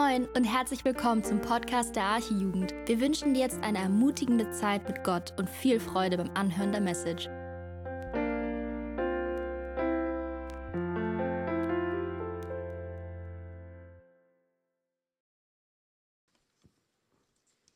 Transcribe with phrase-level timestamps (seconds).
[0.00, 2.72] Moin und herzlich willkommen zum Podcast der Archijugend.
[2.86, 6.80] Wir wünschen dir jetzt eine ermutigende Zeit mit Gott und viel Freude beim Anhören der
[6.80, 7.26] Message.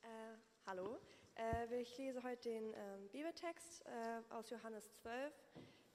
[0.01, 0.97] Äh, hallo,
[1.37, 5.31] äh, ich lese heute den ähm, Bibeltext äh, aus Johannes 12,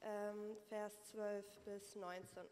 [0.01, 2.43] ähm, Vers 12 bis 19.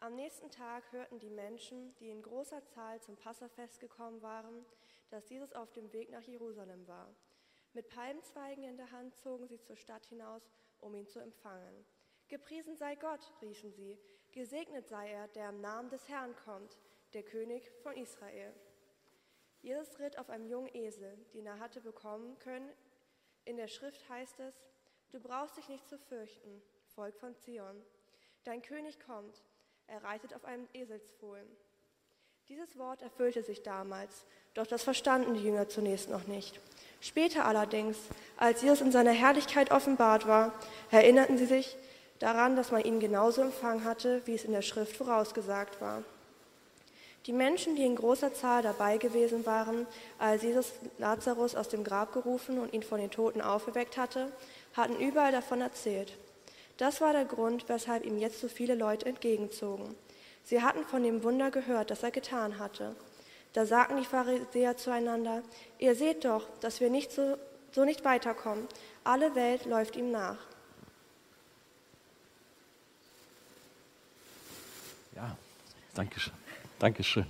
[0.00, 4.64] Am nächsten Tag hörten die Menschen, die in großer Zahl zum Passafest gekommen waren,
[5.10, 7.12] dass Jesus auf dem Weg nach Jerusalem war.
[7.72, 10.48] Mit Palmzweigen in der Hand zogen sie zur Stadt hinaus,
[10.78, 11.84] um ihn zu empfangen.
[12.28, 13.98] Gepriesen sei Gott, riefen sie,
[14.30, 16.78] gesegnet sei er, der im Namen des Herrn kommt,
[17.12, 18.54] der König von Israel.
[19.62, 22.70] Jesus ritt auf einem jungen Esel, den er hatte bekommen können.
[23.44, 24.54] In der Schrift heißt es,
[25.10, 27.82] du brauchst dich nicht zu fürchten, Volk von Zion.
[28.44, 29.42] Dein König kommt,
[29.88, 31.46] er reitet auf einem Eselsfohlen.
[32.48, 36.60] Dieses Wort erfüllte sich damals, doch das verstanden die Jünger zunächst noch nicht.
[37.00, 37.96] Später allerdings,
[38.36, 40.52] als Jesus in seiner Herrlichkeit offenbart war,
[40.90, 41.76] erinnerten sie sich
[42.18, 46.02] daran, dass man ihn genauso empfangen hatte, wie es in der Schrift vorausgesagt war.
[47.26, 49.86] Die Menschen, die in großer Zahl dabei gewesen waren,
[50.18, 54.32] als Jesus Lazarus aus dem Grab gerufen und ihn von den Toten auferweckt hatte,
[54.74, 56.12] hatten überall davon erzählt.
[56.78, 59.94] Das war der Grund, weshalb ihm jetzt so viele Leute entgegenzogen.
[60.44, 62.94] Sie hatten von dem Wunder gehört, das er getan hatte.
[63.52, 65.42] Da sagten die Pharisäer zueinander,
[65.78, 67.36] ihr seht doch, dass wir nicht so,
[67.72, 68.66] so nicht weiterkommen.
[69.02, 70.38] Alle Welt läuft ihm nach.
[75.16, 75.36] Ja,
[75.94, 76.32] danke schön.
[76.78, 77.26] Dankeschön.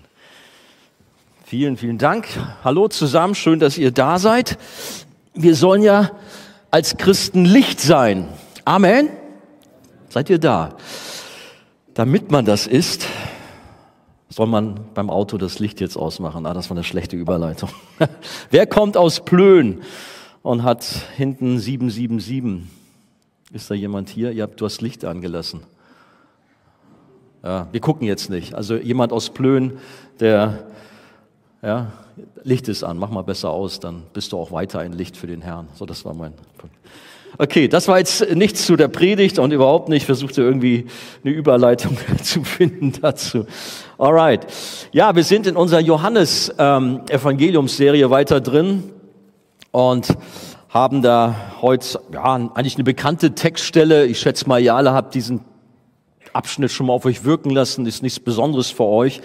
[1.47, 2.29] Vielen, vielen Dank.
[2.63, 4.59] Hallo zusammen, schön, dass ihr da seid.
[5.33, 6.11] Wir sollen ja
[6.71, 8.29] als Christen Licht sein.
[8.67, 9.18] Amen.
[10.09, 10.77] Seid ihr da?
[11.95, 13.07] Damit man das ist,
[14.29, 16.47] soll man beim Auto das Licht jetzt ausmachen.
[16.47, 17.71] Ah, das war eine schlechte Überleitung.
[18.51, 19.83] Wer kommt aus Plön
[20.43, 20.85] und hat
[21.17, 22.71] hinten 777?
[23.53, 24.33] Ist da jemand hier?
[24.33, 25.63] Ihr du hast Licht angelassen.
[27.43, 28.55] Ja, wir gucken jetzt nicht.
[28.55, 29.79] Also jemand aus Plön,
[30.21, 30.67] der,
[31.63, 31.93] ja,
[32.43, 35.27] Licht ist an, mach mal besser aus, dann bist du auch weiter ein Licht für
[35.27, 35.69] den Herrn.
[35.75, 36.75] So, das war mein Punkt.
[37.37, 40.01] Okay, das war jetzt nichts zu der Predigt und überhaupt nicht.
[40.03, 40.87] Ich versuchte irgendwie
[41.23, 43.45] eine Überleitung zu finden dazu.
[43.99, 44.47] Alright.
[44.93, 48.85] Ja, wir sind in unserer Johannes-Evangeliumsserie ähm, weiter drin
[49.73, 50.17] und
[50.69, 54.07] haben da heute ja, eigentlich eine bekannte Textstelle.
[54.07, 55.41] Ich schätze mal, ihr alle habt diesen
[56.33, 57.85] Abschnitt schon mal auf euch wirken lassen.
[57.87, 59.21] Ist nichts Besonderes für euch.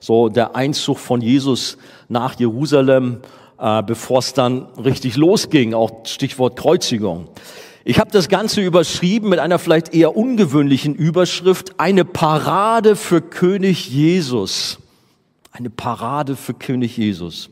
[0.00, 1.78] So der Einzug von Jesus
[2.08, 3.20] nach Jerusalem
[3.58, 7.28] äh, bevor es dann richtig losging, auch Stichwort Kreuzigung.
[7.84, 13.88] Ich habe das Ganze überschrieben mit einer vielleicht eher ungewöhnlichen Überschrift, eine Parade für König
[13.88, 14.78] Jesus.
[15.52, 17.48] Eine Parade für König Jesus.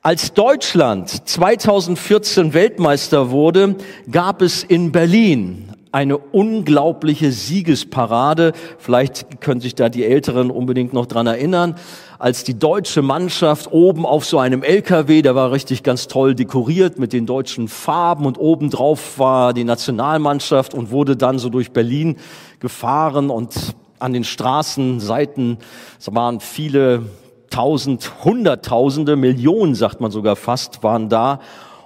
[0.00, 3.76] Als Deutschland 2014 Weltmeister wurde,
[4.10, 8.52] gab es in Berlin eine unglaubliche Siegesparade.
[8.78, 11.76] Vielleicht können sich da die Älteren unbedingt noch dran erinnern,
[12.18, 16.98] als die deutsche Mannschaft oben auf so einem LKW, der war richtig ganz toll dekoriert
[16.98, 22.16] mit den deutschen Farben und obendrauf war die Nationalmannschaft und wurde dann so durch Berlin
[22.60, 25.58] gefahren und an den Straßenseiten,
[25.98, 27.02] es waren viele
[27.50, 31.40] tausend, hunderttausende, Millionen, sagt man sogar fast, waren da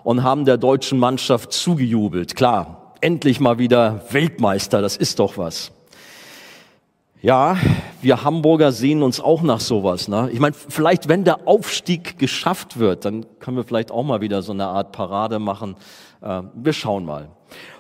[0.05, 2.37] und haben der deutschen Mannschaft zugejubelt.
[2.37, 5.71] Klar, endlich mal wieder Weltmeister, das ist doch was.
[7.23, 7.57] Ja,
[8.03, 10.09] wir Hamburger sehen uns auch nach sowas.
[10.09, 10.29] Ne?
[10.33, 14.43] Ich meine, vielleicht wenn der Aufstieg geschafft wird, dann können wir vielleicht auch mal wieder
[14.43, 15.77] so eine Art Parade machen.
[16.21, 17.29] Äh, wir schauen mal.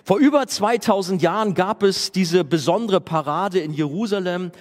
[0.04, 4.52] Vor über 2000 Jahren gab es diese besondere Parade in Jerusalem,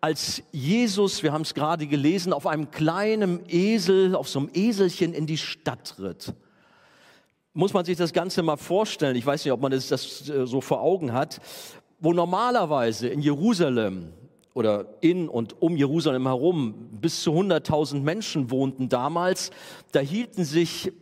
[0.00, 5.12] als Jesus, wir haben es gerade gelesen, auf einem kleinen Esel, auf so einem Eselchen
[5.12, 6.32] in die Stadt ritt
[7.56, 9.16] muss man sich das Ganze mal vorstellen.
[9.16, 11.40] Ich weiß nicht, ob man das, das äh, so vor Augen hat,
[11.98, 14.12] wo normalerweise in Jerusalem
[14.52, 19.50] oder in und um Jerusalem herum bis zu 100.000 Menschen wohnten damals,
[19.92, 20.92] da hielten sich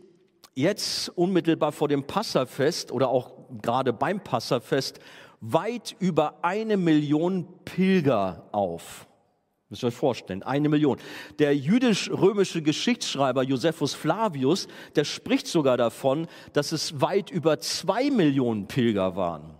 [0.55, 4.99] jetzt unmittelbar vor dem Passafest oder auch gerade beim Passafest
[5.41, 9.07] weit über eine Million Pilger auf.
[9.69, 10.99] Müsst ihr euch vorstellen, eine Million.
[11.39, 18.67] Der jüdisch-römische Geschichtsschreiber Josephus Flavius, der spricht sogar davon, dass es weit über zwei Millionen
[18.67, 19.55] Pilger waren.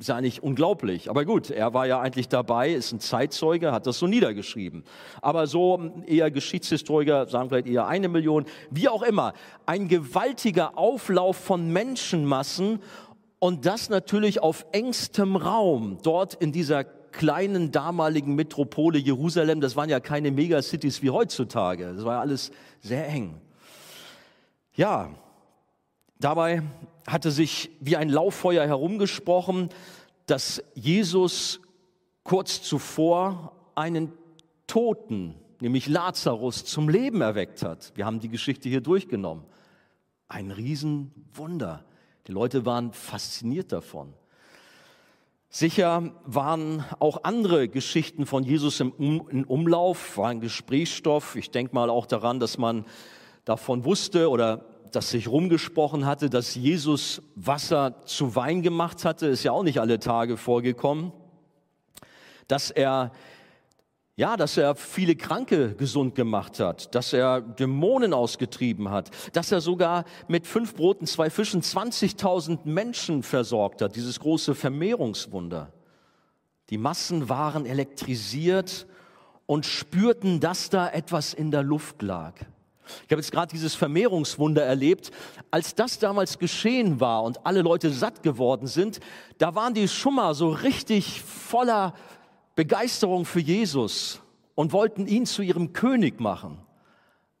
[0.00, 1.08] ist ja eigentlich unglaublich.
[1.08, 4.82] Aber gut, er war ja eigentlich dabei, ist ein Zeitzeuge, hat das so niedergeschrieben.
[5.22, 8.46] Aber so eher Geschichtshistoriker sagen vielleicht eher eine Million.
[8.72, 9.34] Wie auch immer,
[9.66, 12.80] ein gewaltiger Auflauf von Menschenmassen
[13.38, 16.82] und das natürlich auf engstem Raum, dort in dieser
[17.14, 21.94] kleinen damaligen Metropole Jerusalem, das waren ja keine Megacities wie heutzutage.
[21.94, 22.50] Das war ja alles
[22.80, 23.40] sehr eng.
[24.74, 25.10] Ja,
[26.18, 26.62] dabei
[27.06, 29.68] hatte sich wie ein Lauffeuer herumgesprochen,
[30.26, 31.60] dass Jesus
[32.24, 34.12] kurz zuvor einen
[34.66, 37.92] Toten, nämlich Lazarus, zum Leben erweckt hat.
[37.94, 39.44] Wir haben die Geschichte hier durchgenommen.
[40.28, 41.84] Ein Riesenwunder.
[42.26, 44.14] Die Leute waren fasziniert davon.
[45.56, 51.36] Sicher waren auch andere Geschichten von Jesus im, um im Umlauf, waren Gesprächsstoff.
[51.36, 52.84] Ich denke mal auch daran, dass man
[53.44, 59.44] davon wusste oder dass sich rumgesprochen hatte, dass Jesus Wasser zu Wein gemacht hatte, ist
[59.44, 61.12] ja auch nicht alle Tage vorgekommen.
[62.48, 63.12] Dass er
[64.16, 69.60] ja, dass er viele Kranke gesund gemacht hat, dass er Dämonen ausgetrieben hat, dass er
[69.60, 75.72] sogar mit fünf Broten, zwei Fischen 20.000 Menschen versorgt hat, dieses große Vermehrungswunder.
[76.70, 78.86] Die Massen waren elektrisiert
[79.46, 82.34] und spürten, dass da etwas in der Luft lag.
[83.06, 85.10] Ich habe jetzt gerade dieses Vermehrungswunder erlebt.
[85.50, 89.00] Als das damals geschehen war und alle Leute satt geworden sind,
[89.38, 91.94] da waren die schon mal so richtig voller
[92.54, 94.20] Begeisterung für Jesus
[94.54, 96.58] und wollten ihn zu ihrem König machen.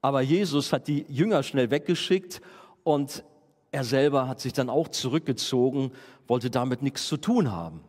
[0.00, 2.40] Aber Jesus hat die Jünger schnell weggeschickt
[2.82, 3.24] und
[3.70, 5.92] er selber hat sich dann auch zurückgezogen,
[6.26, 7.80] wollte damit nichts zu tun haben.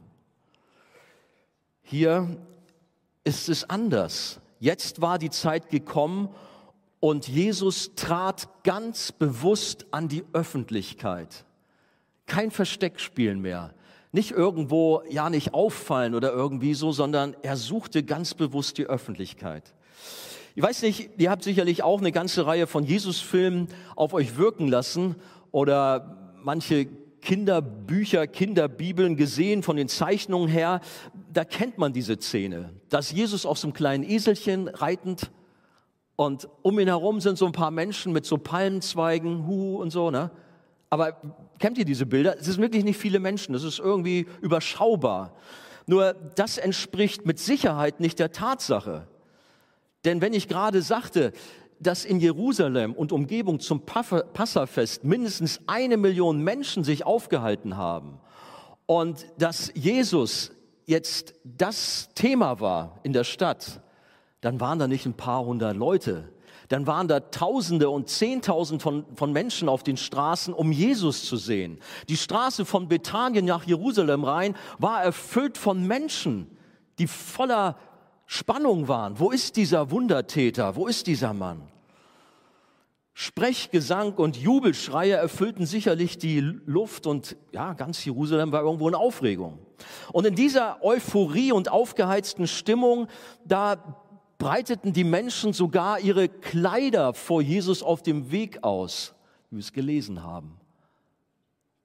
[1.82, 2.38] Hier
[3.24, 4.40] ist es anders.
[4.60, 6.30] Jetzt war die Zeit gekommen
[7.00, 11.46] und Jesus trat ganz bewusst an die Öffentlichkeit.
[12.26, 13.74] Kein Versteckspielen mehr
[14.16, 19.74] nicht irgendwo, ja, nicht auffallen oder irgendwie so, sondern er suchte ganz bewusst die Öffentlichkeit.
[20.56, 23.68] Ich weiß nicht, ihr habt sicherlich auch eine ganze Reihe von Jesus-Filmen
[23.98, 25.16] auf euch wirken lassen
[25.52, 26.88] oder manche
[27.20, 30.80] Kinderbücher, Kinderbibeln gesehen von den Zeichnungen her.
[31.34, 35.30] Da kennt man diese Szene, dass Jesus auf so einem kleinen Eselchen reitend
[36.16, 40.10] und um ihn herum sind so ein paar Menschen mit so Palmenzweigen, Hu und so,
[40.10, 40.32] ne?
[40.90, 41.18] Aber
[41.60, 42.38] kennt ihr diese Bilder?
[42.40, 45.34] Es sind wirklich nicht viele Menschen, es ist irgendwie überschaubar.
[45.88, 49.08] Nur das entspricht mit Sicherheit nicht der Tatsache.
[50.04, 51.32] Denn wenn ich gerade sagte,
[51.80, 58.20] dass in Jerusalem und Umgebung zum Passafest mindestens eine Million Menschen sich aufgehalten haben
[58.86, 60.52] und dass Jesus
[60.86, 63.82] jetzt das Thema war in der Stadt,
[64.42, 66.30] dann waren da nicht ein paar hundert Leute,
[66.70, 71.38] dann waren da Tausende und Zehntausend von, von Menschen auf den Straßen, um Jesus zu
[71.38, 71.80] sehen.
[72.10, 76.58] Die Straße von Bethanien nach Jerusalem rein war erfüllt von Menschen,
[77.00, 77.78] die voller
[78.26, 79.20] Spannung waren.
[79.20, 80.76] Wo ist dieser Wundertäter?
[80.76, 81.62] Wo ist dieser Mann?
[83.18, 89.58] Sprechgesang und Jubelschreie erfüllten sicherlich die Luft und ja, ganz Jerusalem war irgendwo in Aufregung.
[90.12, 93.08] Und in dieser Euphorie und aufgeheizten Stimmung,
[93.46, 93.78] da
[94.38, 99.14] breiteten die Menschen sogar ihre Kleider vor Jesus auf dem Weg aus,
[99.50, 100.58] wie wir es gelesen haben.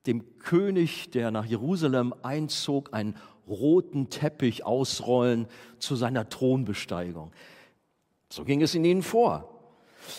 [0.06, 3.16] Dem König, der nach Jerusalem einzog, einen
[3.46, 5.46] roten Teppich ausrollen
[5.78, 7.32] zu seiner Thronbesteigung.
[8.30, 9.48] So ging es in ihnen vor.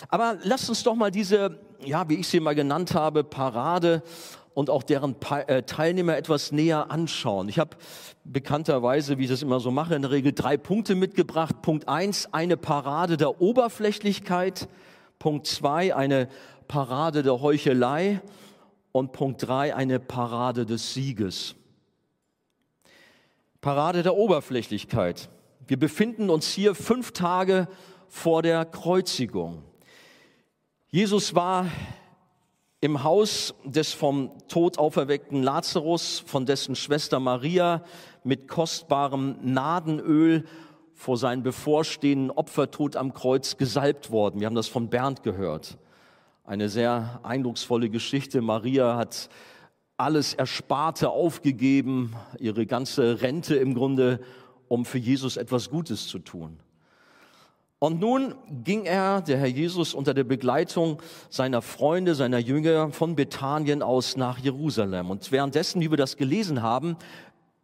[0.10, 4.04] Aber lasst uns doch mal diese, ja, wie ich sie mal genannt habe, Parade
[4.54, 5.16] und auch deren
[5.48, 7.50] äh, Teilnehmer etwas näher anschauen.
[7.50, 7.78] Ich habe
[8.24, 11.62] bekannterweise, wie ich das immer so mache, in der Regel drei Punkte mitgebracht.
[11.62, 14.68] Punkt eins, eine Parade der Oberflächlichkeit.
[15.20, 16.28] Punkt zwei, eine
[16.68, 18.22] Parade der Heuchelei.
[18.92, 21.56] Und Punkt drei, eine Parade des Sieges.
[23.62, 25.30] Parade der Oberflächlichkeit.
[25.66, 27.70] Wir befinden uns hier fünf Tage
[28.10, 29.64] vor der Kreuzigung.
[30.90, 31.68] Jesus war
[32.82, 37.84] im Haus des vom Tod auferweckten Lazarus, von dessen Schwester Maria
[38.24, 40.46] mit kostbarem Nadenöl
[40.96, 44.40] vor seinen bevorstehenden Opfertod am Kreuz gesalbt worden.
[44.40, 45.78] Wir haben das von Bernd gehört.
[46.44, 48.42] Eine sehr eindrucksvolle Geschichte.
[48.42, 49.30] Maria hat
[49.98, 54.20] alles Ersparte aufgegeben, ihre ganze Rente im Grunde,
[54.68, 56.60] um für Jesus etwas Gutes zu tun.
[57.84, 63.16] Und nun ging er, der Herr Jesus, unter der Begleitung seiner Freunde, seiner Jünger von
[63.16, 65.10] Bethanien aus nach Jerusalem.
[65.10, 66.96] Und währenddessen, wie wir das gelesen haben,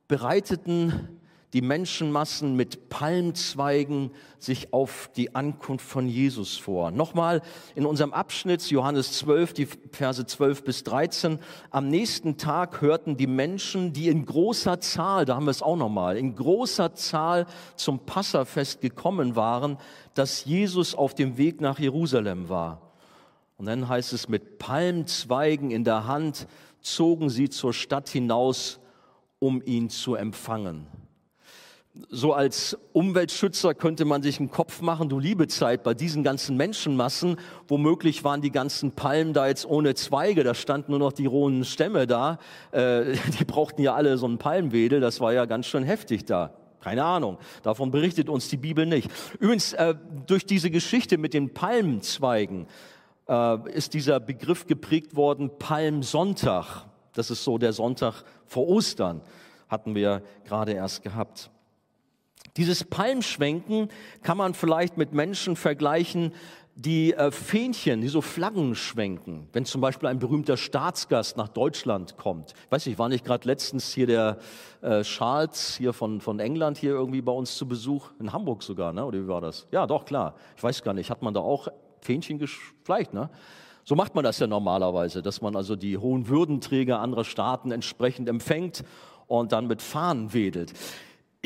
[0.08, 1.20] bereiteten
[1.54, 6.92] die Menschenmassen mit Palmzweigen sich auf die Ankunft von Jesus vor.
[6.92, 7.42] Nochmal
[7.74, 11.40] in unserem Abschnitt Johannes 12, die Verse 12 bis 13.
[11.70, 15.78] Am nächsten Tag hörten die Menschen, die in großer Zahl, da haben wir es auch
[15.78, 17.46] nochmal, in großer Zahl
[17.78, 19.78] zum Passafest gekommen waren,
[20.16, 22.82] dass Jesus auf dem Weg nach Jerusalem war.
[23.56, 26.46] Und dann heißt es, mit Palmzweigen in der Hand
[26.82, 28.80] zogen sie zur Stadt hinaus,
[29.40, 30.88] um ihn zu empfangen.
[32.10, 36.58] So als Umweltschützer könnte man sich einen Kopf machen, du liebe Zeit, bei diesen ganzen
[36.58, 37.38] Menschenmassen,
[37.68, 41.66] womöglich waren die ganzen Palmen da jetzt ohne Zweige, da standen nur noch die rohen
[41.66, 42.40] Stämme da,
[42.72, 46.54] äh, die brauchten ja alle so einen Palmwedel, das war ja ganz schön heftig da.
[46.80, 49.10] Keine Ahnung, davon berichtet uns die Bibel nicht.
[49.40, 52.68] Übrigens, äh, durch diese Geschichte mit den Palmzweigen
[53.28, 56.86] äh, ist dieser Begriff geprägt worden, Palmsonntag.
[57.14, 59.22] Das ist so der Sonntag vor Ostern,
[59.68, 61.50] hatten wir gerade erst gehabt.
[62.58, 63.90] Dieses Palmschwenken
[64.24, 66.34] kann man vielleicht mit Menschen vergleichen,
[66.76, 69.48] die äh, Fähnchen, die so Flaggen schwenken.
[69.52, 72.54] Wenn zum Beispiel ein berühmter Staatsgast nach Deutschland kommt.
[72.66, 74.38] Ich weiß nicht, war nicht gerade letztens hier der
[74.82, 78.12] äh, Charles hier von, von England hier irgendwie bei uns zu Besuch?
[78.20, 79.06] In Hamburg sogar, ne?
[79.06, 79.68] oder wie war das?
[79.72, 80.36] Ja, doch, klar.
[80.56, 81.68] Ich weiß gar nicht, hat man da auch
[82.02, 82.40] Fähnchen
[82.84, 83.30] vielleicht, ne?
[83.84, 88.28] So macht man das ja normalerweise, dass man also die hohen Würdenträger anderer Staaten entsprechend
[88.28, 88.84] empfängt
[89.28, 90.74] und dann mit Fahnen wedelt.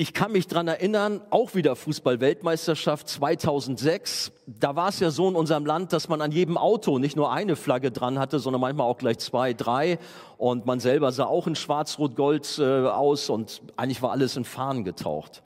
[0.02, 4.32] Ich kann mich dran erinnern, auch wieder Fußball-Weltmeisterschaft 2006.
[4.48, 7.32] Da war es ja so in unserem Land, dass man an jedem Auto nicht nur
[7.32, 10.00] eine Flagge dran hatte, sondern manchmal auch gleich zwei, drei.
[10.40, 14.84] Und man selber sah auch in Schwarz-Rot-Gold äh, aus und eigentlich war alles in Fahnen
[14.84, 15.44] getaucht.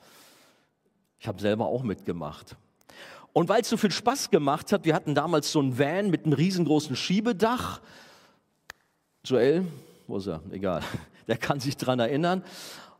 [1.19, 2.55] Ich habe selber auch mitgemacht.
[3.33, 6.23] Und weil es so viel Spaß gemacht hat, wir hatten damals so ein Van mit
[6.23, 7.81] einem riesengroßen Schiebedach.
[9.25, 9.65] Joel,
[10.07, 10.39] wo ist er?
[10.49, 10.81] Egal.
[11.27, 12.41] Der kann sich dran erinnern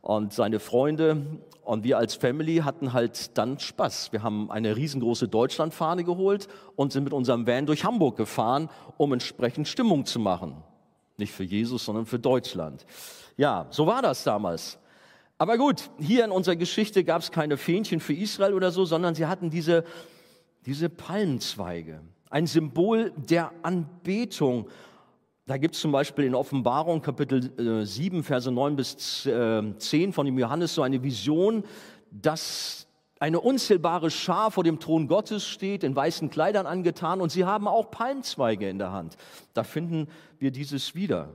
[0.06, 1.26] und seine Freunde
[1.64, 4.12] und wir als Family hatten halt dann Spaß.
[4.12, 6.46] Wir haben eine riesengroße Deutschlandfahne geholt
[6.76, 10.62] und sind mit unserem Van durch Hamburg gefahren, um entsprechend Stimmung zu machen.
[11.16, 12.86] Nicht für Jesus, sondern für Deutschland.
[13.36, 14.78] Ja, so war das damals.
[15.38, 19.16] Aber gut, hier in unserer Geschichte gab es keine Fähnchen für Israel oder so, sondern
[19.16, 19.82] sie hatten diese,
[20.66, 22.00] diese Palmenzweige.
[22.30, 24.68] Ein Symbol der Anbetung
[25.46, 30.12] da gibt es zum Beispiel in Offenbarung Kapitel äh, 7, Verse 9 bis äh, 10
[30.12, 31.62] von dem Johannes so eine Vision,
[32.10, 32.88] dass
[33.20, 37.68] eine unzählbare Schar vor dem Thron Gottes steht, in weißen Kleidern angetan und sie haben
[37.68, 39.16] auch Palmzweige in der Hand.
[39.54, 41.32] Da finden wir dieses wieder.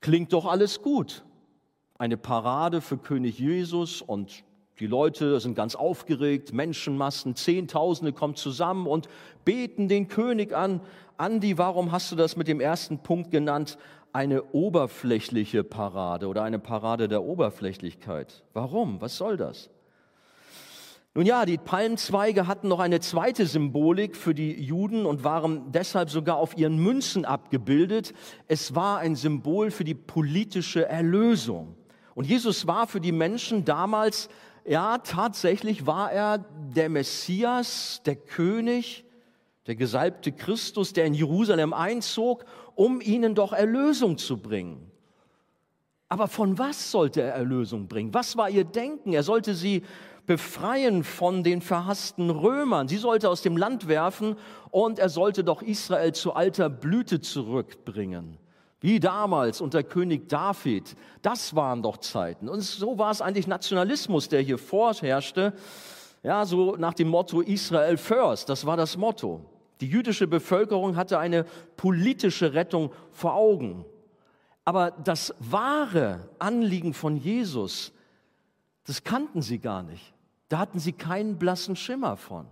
[0.00, 1.24] Klingt doch alles gut.
[1.98, 4.44] Eine Parade für König Jesus und
[4.80, 9.08] die Leute sind ganz aufgeregt, Menschenmassen, Zehntausende kommen zusammen und
[9.44, 10.80] beten den König an.
[11.16, 13.76] Andi, warum hast du das mit dem ersten Punkt genannt?
[14.12, 18.44] Eine oberflächliche Parade oder eine Parade der Oberflächlichkeit.
[18.52, 19.00] Warum?
[19.00, 19.68] Was soll das?
[21.14, 26.10] Nun ja, die Palmzweige hatten noch eine zweite Symbolik für die Juden und waren deshalb
[26.10, 28.14] sogar auf ihren Münzen abgebildet.
[28.46, 31.74] Es war ein Symbol für die politische Erlösung.
[32.14, 34.28] Und Jesus war für die Menschen damals,
[34.68, 39.04] ja, tatsächlich war er der Messias, der König,
[39.66, 42.44] der gesalbte Christus, der in Jerusalem einzog,
[42.74, 44.90] um ihnen doch Erlösung zu bringen.
[46.08, 48.14] Aber von was sollte er Erlösung bringen?
[48.14, 49.12] Was war ihr Denken?
[49.12, 49.82] Er sollte sie
[50.26, 52.88] befreien von den verhassten Römern.
[52.88, 54.36] Sie sollte aus dem Land werfen
[54.70, 58.38] und er sollte doch Israel zu alter Blüte zurückbringen.
[58.80, 60.94] Wie damals unter König David.
[61.22, 62.48] Das waren doch Zeiten.
[62.48, 65.52] Und so war es eigentlich Nationalismus, der hier vorherrschte.
[66.22, 68.48] Ja, so nach dem Motto Israel first.
[68.48, 69.44] Das war das Motto.
[69.80, 71.44] Die jüdische Bevölkerung hatte eine
[71.76, 73.84] politische Rettung vor Augen.
[74.64, 77.92] Aber das wahre Anliegen von Jesus,
[78.86, 80.12] das kannten sie gar nicht.
[80.48, 82.46] Da hatten sie keinen blassen Schimmer von.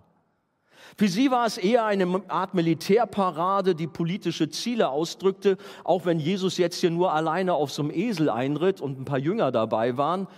[0.97, 6.59] Für sie war es eher eine Art Militärparade, die politische Ziele ausdrückte, auch wenn Jesus
[6.59, 10.29] jetzt hier nur alleine auf so einem Esel einritt und ein paar Jünger dabei waren.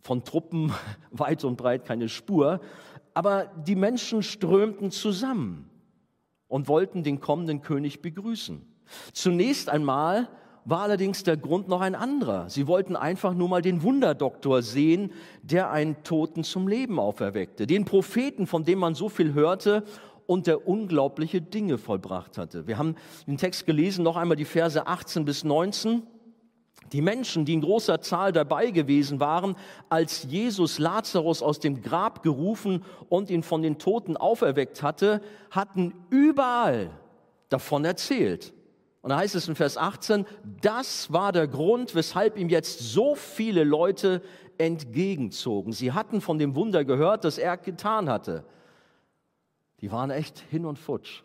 [0.00, 0.72] Von Truppen
[1.10, 2.60] weit und breit keine Spur.
[3.14, 5.68] Aber die Menschen strömten zusammen
[6.48, 8.66] und wollten den kommenden König begrüßen.
[9.12, 10.28] Zunächst einmal
[10.64, 12.48] war allerdings der Grund noch ein anderer.
[12.50, 15.12] Sie wollten einfach nur mal den Wunderdoktor sehen,
[15.42, 19.84] der einen Toten zum Leben auferweckte, den Propheten, von dem man so viel hörte
[20.26, 22.66] und der unglaubliche Dinge vollbracht hatte.
[22.66, 22.94] Wir haben
[23.26, 26.02] den Text gelesen, noch einmal die Verse 18 bis 19.
[26.92, 29.56] Die Menschen, die in großer Zahl dabei gewesen waren,
[29.88, 35.94] als Jesus Lazarus aus dem Grab gerufen und ihn von den Toten auferweckt hatte, hatten
[36.10, 36.90] überall
[37.48, 38.52] davon erzählt.
[39.02, 40.26] Und da heißt es in Vers 18,
[40.60, 44.22] das war der Grund, weshalb ihm jetzt so viele Leute
[44.58, 45.72] entgegenzogen.
[45.72, 48.44] Sie hatten von dem Wunder gehört, das er getan hatte.
[49.80, 51.22] Die waren echt hin und futsch.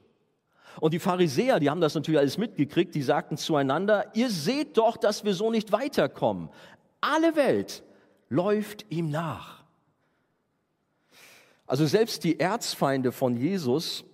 [0.79, 4.97] Und die Pharisäer, die haben das natürlich alles mitgekriegt, die sagten zueinander, ihr seht doch,
[4.97, 6.49] dass wir so nicht weiterkommen.
[7.01, 7.83] Alle Welt
[8.29, 9.63] läuft ihm nach.
[11.67, 14.05] Also selbst die Erzfeinde von Jesus,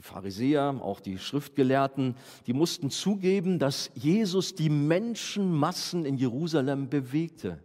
[0.00, 2.16] die Pharisäer, auch die Schriftgelehrten,
[2.46, 7.62] die mussten zugeben, dass Jesus die Menschenmassen in Jerusalem bewegte.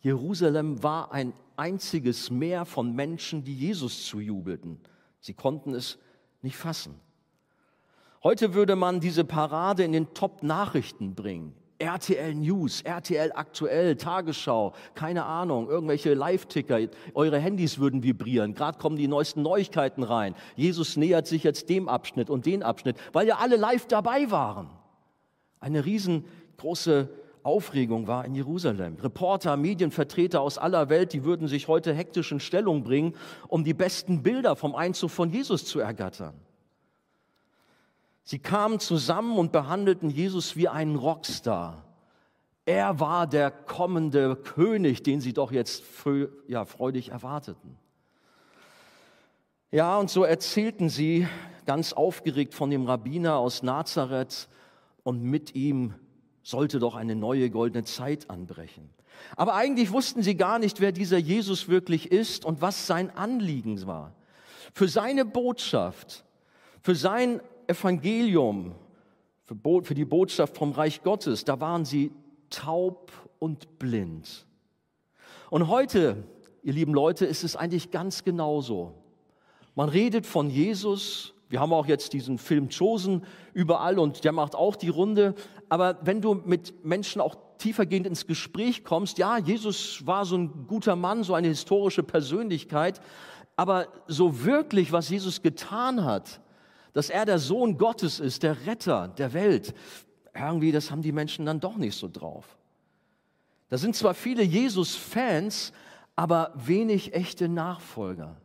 [0.00, 4.80] Jerusalem war ein einziges Meer von Menschen, die Jesus zujubelten.
[5.20, 6.00] Sie konnten es
[6.42, 6.96] nicht fassen.
[8.24, 11.54] Heute würde man diese Parade in den Top-Nachrichten bringen.
[11.80, 16.78] RTL News, RTL Aktuell, Tagesschau, keine Ahnung, irgendwelche Live-Ticker,
[17.14, 20.34] eure Handys würden vibrieren, gerade kommen die neuesten Neuigkeiten rein.
[20.56, 24.70] Jesus nähert sich jetzt dem Abschnitt und den Abschnitt, weil ja alle live dabei waren.
[25.58, 27.08] Eine riesengroße
[27.42, 28.96] Aufregung war in Jerusalem.
[29.02, 33.14] Reporter, Medienvertreter aus aller Welt, die würden sich heute hektisch in Stellung bringen,
[33.48, 36.34] um die besten Bilder vom Einzug von Jesus zu ergattern.
[38.22, 41.84] Sie kamen zusammen und behandelten Jesus wie einen Rockstar.
[42.66, 45.82] Er war der kommende König, den sie doch jetzt
[46.46, 47.76] ja, freudig erwarteten.
[49.72, 51.26] Ja, und so erzählten sie
[51.64, 54.48] ganz aufgeregt von dem Rabbiner aus Nazareth
[55.02, 55.94] und mit ihm
[56.42, 58.90] sollte doch eine neue goldene Zeit anbrechen.
[59.36, 63.86] Aber eigentlich wussten sie gar nicht, wer dieser Jesus wirklich ist und was sein Anliegen
[63.86, 64.14] war.
[64.74, 66.24] Für seine Botschaft,
[66.82, 68.74] für sein Evangelium,
[69.42, 72.12] für, die Botschaft vom Reich Gottes, da waren sie
[72.50, 74.46] taub und blind.
[75.50, 76.22] Und heute,
[76.62, 78.94] ihr lieben Leute, ist es eigentlich ganz genauso.
[79.74, 84.54] Man redet von Jesus, wir haben auch jetzt diesen Film Chosen überall und der macht
[84.54, 85.34] auch die Runde.
[85.68, 90.66] Aber wenn du mit Menschen auch tiefergehend ins Gespräch kommst, ja, Jesus war so ein
[90.68, 93.00] guter Mann, so eine historische Persönlichkeit,
[93.56, 96.40] aber so wirklich, was Jesus getan hat,
[96.92, 99.74] dass er der Sohn Gottes ist, der Retter der Welt.
[100.34, 102.56] Irgendwie, das haben die Menschen dann doch nicht so drauf.
[103.68, 105.72] Da sind zwar viele Jesus-Fans,
[106.16, 108.36] aber wenig echte Nachfolger.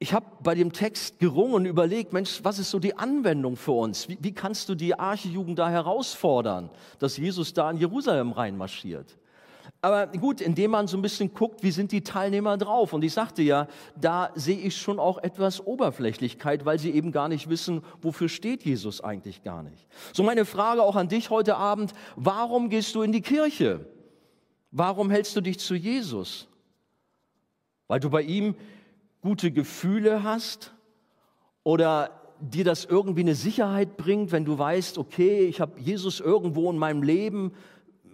[0.00, 3.72] Ich habe bei dem Text gerungen und überlegt, Mensch, was ist so die Anwendung für
[3.72, 4.08] uns?
[4.08, 6.70] Wie, wie kannst du die Archejugend da herausfordern,
[7.00, 9.18] dass Jesus da in Jerusalem reinmarschiert?
[9.80, 12.92] Aber gut, indem man so ein bisschen guckt, wie sind die Teilnehmer drauf?
[12.92, 17.28] Und ich sagte ja, da sehe ich schon auch etwas Oberflächlichkeit, weil sie eben gar
[17.28, 19.86] nicht wissen, wofür steht Jesus eigentlich gar nicht.
[20.12, 23.86] So meine Frage auch an dich heute Abend, warum gehst du in die Kirche?
[24.72, 26.48] Warum hältst du dich zu Jesus?
[27.86, 28.56] Weil du bei ihm
[29.20, 30.74] gute Gefühle hast?
[31.62, 32.10] Oder
[32.40, 36.78] dir das irgendwie eine Sicherheit bringt, wenn du weißt, okay, ich habe Jesus irgendwo in
[36.78, 37.52] meinem Leben,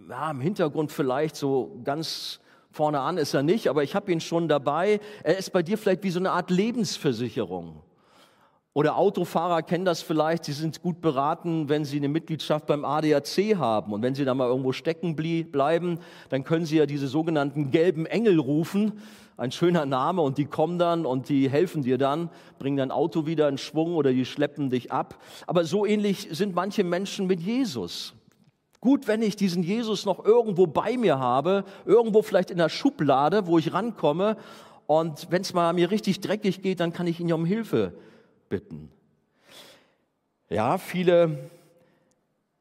[0.09, 2.41] ja, im Hintergrund vielleicht so ganz
[2.71, 5.01] vorne an ist er nicht, aber ich habe ihn schon dabei.
[5.23, 7.83] Er ist bei dir vielleicht wie so eine Art Lebensversicherung.
[8.77, 13.55] Oder Autofahrer kennen das vielleicht, sie sind gut beraten, wenn sie eine Mitgliedschaft beim ADAC
[13.57, 13.93] haben.
[13.93, 18.05] Und wenn sie da mal irgendwo stecken bleiben, dann können sie ja diese sogenannten gelben
[18.05, 19.01] Engel rufen.
[19.37, 23.27] Ein schöner Name und die kommen dann und die helfen dir dann, bringen dein Auto
[23.27, 25.21] wieder in Schwung oder die schleppen dich ab.
[25.47, 28.15] Aber so ähnlich sind manche Menschen mit Jesus.
[28.85, 33.47] Gut, wenn ich diesen Jesus noch irgendwo bei mir habe, irgendwo vielleicht in der Schublade,
[33.47, 34.37] wo ich rankomme.
[34.87, 37.95] Und wenn es mal mir richtig dreckig geht, dann kann ich ihn um Hilfe
[38.51, 38.91] bitten.
[40.51, 41.49] Ja, viele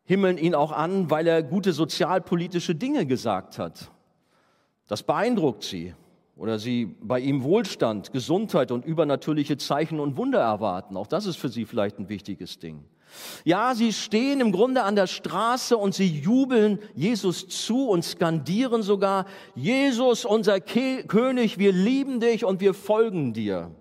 [0.06, 3.92] himmeln ihn auch an, weil er gute sozialpolitische Dinge gesagt hat.
[4.88, 5.94] Das beeindruckt sie.
[6.38, 10.96] Oder sie bei ihm Wohlstand, Gesundheit und übernatürliche Zeichen und Wunder erwarten.
[10.96, 12.86] Auch das ist für sie vielleicht ein wichtiges Ding.
[13.44, 18.82] Ja, sie stehen im Grunde an der Straße und sie jubeln Jesus zu und skandieren
[18.82, 23.72] sogar, Jesus, unser Ke König, wir lieben dich und wir folgen dir.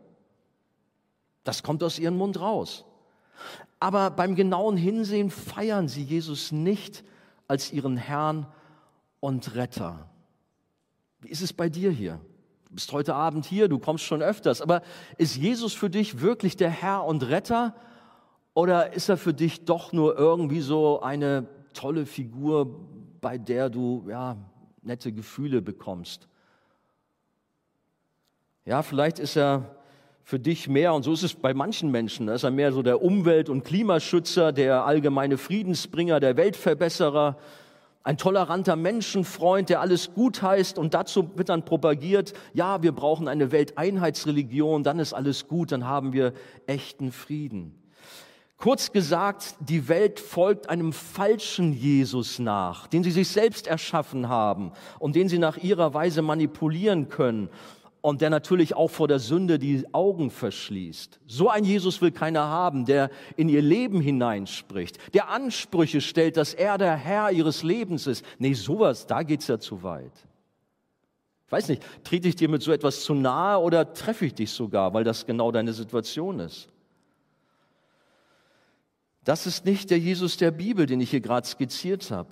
[1.44, 2.84] Das kommt aus ihrem Mund raus.
[3.80, 7.04] Aber beim genauen Hinsehen feiern sie Jesus nicht
[7.48, 8.46] als ihren Herrn
[9.20, 10.08] und Retter.
[11.20, 12.20] Wie ist es bei dir hier?
[12.68, 14.82] Du bist heute Abend hier, du kommst schon öfters, aber
[15.18, 17.74] ist Jesus für dich wirklich der Herr und Retter?
[18.54, 22.80] Oder ist er für dich doch nur irgendwie so eine tolle Figur,
[23.20, 24.36] bei der du ja,
[24.82, 26.28] nette Gefühle bekommst?
[28.64, 29.76] Ja, vielleicht ist er
[30.24, 32.82] für dich mehr, und so ist es bei manchen Menschen, da ist er mehr so
[32.82, 37.38] der Umwelt- und Klimaschützer, der allgemeine Friedensbringer, der Weltverbesserer,
[38.04, 43.28] ein toleranter Menschenfreund, der alles gut heißt und dazu wird dann propagiert, ja, wir brauchen
[43.28, 46.32] eine Welteinheitsreligion, dann ist alles gut, dann haben wir
[46.66, 47.81] echten Frieden.
[48.62, 54.70] Kurz gesagt, die Welt folgt einem falschen Jesus nach, den sie sich selbst erschaffen haben
[55.01, 57.48] und den sie nach ihrer Weise manipulieren können
[58.03, 61.18] und der natürlich auch vor der Sünde die Augen verschließt.
[61.27, 66.55] So ein Jesus will keiner haben, der in ihr Leben hineinspricht, der Ansprüche stellt, dass
[66.55, 68.25] er der Herr ihres Lebens ist.
[68.38, 70.12] Nee, sowas, da geht's ja zu weit.
[71.46, 74.53] Ich weiß nicht, trete ich dir mit so etwas zu nahe oder treffe ich dich
[74.53, 76.71] sogar, weil das genau deine Situation ist?
[79.24, 82.30] Das ist nicht der Jesus der Bibel, den ich hier gerade skizziert habe.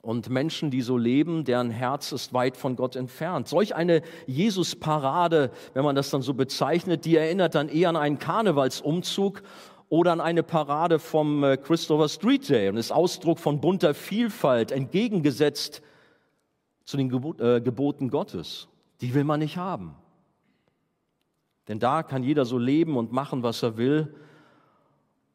[0.00, 3.48] und Menschen, die so leben, deren Herz ist weit von Gott entfernt.
[3.48, 8.18] Solch eine Jesus-Parade, wenn man das dann so bezeichnet, die erinnert dann eher an einen
[8.18, 9.42] Karnevalsumzug
[9.88, 14.70] oder an eine Parade vom äh, Christopher Street Day und ist Ausdruck von bunter Vielfalt,
[14.70, 15.82] entgegengesetzt
[16.84, 18.68] zu den äh, Geboten Gottes.
[19.00, 19.94] Die will man nicht haben.
[21.66, 24.14] Denn da kann jeder so leben und machen, was er will.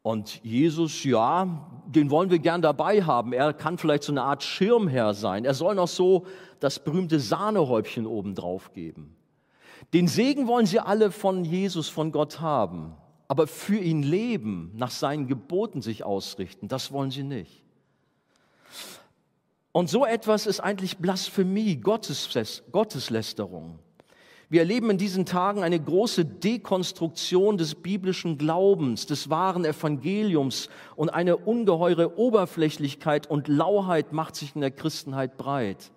[0.04, 1.48] Und Jesus, ja,
[1.88, 3.32] den wollen wir gern dabei haben.
[3.32, 5.46] Er kann vielleicht so eine Art Schirmherr sein.
[5.46, 6.26] Er soll noch so
[6.60, 9.16] das berühmte Sahnehäubchen obendrauf geben.
[9.94, 12.98] Den Segen wollen sie alle von Jesus, von Gott haben.
[13.30, 17.64] Aber für ihn leben, nach seinen Geboten sich ausrichten, das wollen sie nicht.
[19.72, 23.80] Und so etwas ist eigentlich Blasphemie, Gotteslästerung.
[24.50, 31.10] Wir erleben in diesen Tagen eine große Dekonstruktion des biblischen Glaubens, des wahren Evangeliums und
[31.10, 35.92] eine ungeheure Oberflächlichkeit und Lauheit macht sich in der Christenheit breit.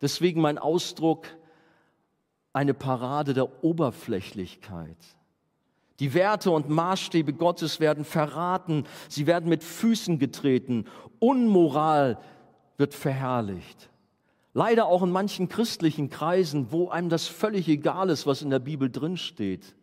[0.00, 1.26] Deswegen mein Ausdruck,
[2.52, 4.98] eine Parade der Oberflächlichkeit.
[6.00, 10.86] Die Werte und Maßstäbe Gottes werden verraten, sie werden mit Füßen getreten,
[11.20, 12.18] Unmoral
[12.76, 13.90] wird verherrlicht.
[14.56, 18.60] Leider auch in manchen christlichen Kreisen, wo einem das völlig egal ist, was in der
[18.60, 19.74] Bibel drinsteht.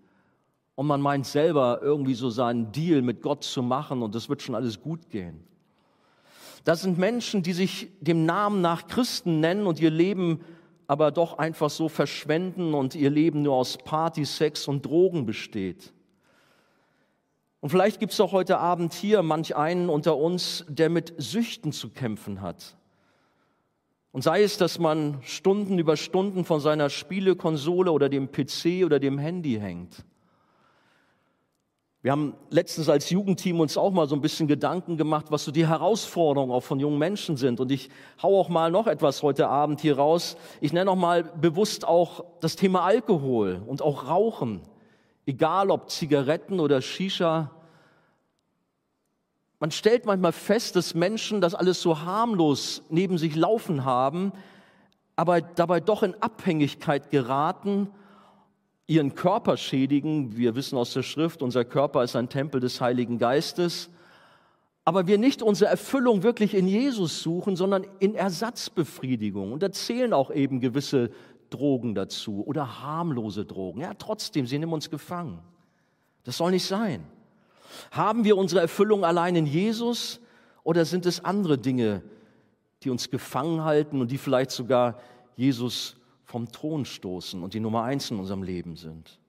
[0.76, 4.42] Und man meint selber irgendwie so seinen Deal mit Gott zu machen und es wird
[4.42, 5.44] schon alles gut gehen.
[6.64, 10.40] Das sind Menschen, die sich dem Namen nach Christen nennen und ihr Leben
[10.88, 15.94] aber doch einfach so verschwenden und ihr Leben nur aus Party, Sex und Drogen besteht.
[17.60, 21.72] Und vielleicht gibt es auch heute Abend hier manch einen unter uns, der mit Süchten
[21.72, 22.78] zu kämpfen hat.
[24.12, 29.00] Und sei es, dass man Stunden über Stunden von seiner Spielekonsole oder dem PC oder
[29.00, 30.06] dem Handy hängt.
[32.04, 35.52] Wir haben letztens als Jugendteam uns auch mal so ein bisschen Gedanken gemacht, was so
[35.52, 37.60] die Herausforderungen auch von jungen Menschen sind.
[37.60, 37.90] Und ich
[38.24, 40.36] hau auch mal noch etwas heute Abend hier raus.
[40.62, 44.62] Ich nenne auch mal bewusst auch das Thema Alkohol und auch Rauchen.
[45.28, 47.52] Egal ob Zigaretten oder Shisha,
[49.62, 54.32] man stellt manchmal fest, dass Menschen das alles so harmlos neben sich laufen haben,
[55.16, 57.88] aber dabei doch in Abhängigkeit geraten,
[58.88, 60.36] ihren Körper schädigen.
[60.36, 63.92] Wir wissen aus der Schrift, unser Körper ist ein Tempel des Heiligen Geistes.
[64.84, 69.52] Aber wir nicht unsere Erfüllung wirklich in Jesus suchen, sondern in Ersatzbefriedigung.
[69.54, 71.12] Und da zählen auch eben gewisse
[71.52, 73.82] Drogen dazu oder harmlose Drogen.
[73.82, 75.38] Ja, trotzdem, sie nehmen uns gefangen.
[76.24, 77.04] Das soll nicht sein.
[77.92, 80.20] Haben wir unsere Erfüllung allein in Jesus
[80.64, 82.02] oder sind es andere Dinge,
[82.84, 85.00] die uns gefangen halten und die vielleicht sogar
[85.36, 89.20] Jesus vom Thron stoßen und die Nummer eins in unserem Leben sind?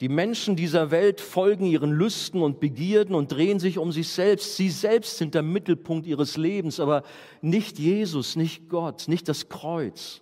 [0.00, 4.56] Die Menschen dieser Welt folgen ihren Lüsten und Begierden und drehen sich um sich selbst.
[4.56, 7.04] Sie selbst sind der Mittelpunkt ihres Lebens, aber
[7.40, 10.20] nicht Jesus, nicht Gott, nicht das Kreuz.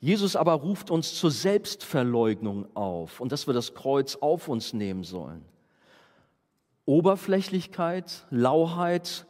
[0.00, 5.02] Jesus aber ruft uns zur Selbstverleugnung auf und dass wir das Kreuz auf uns nehmen
[5.02, 5.42] sollen.
[6.86, 9.26] Oberflächlichkeit, Lauheit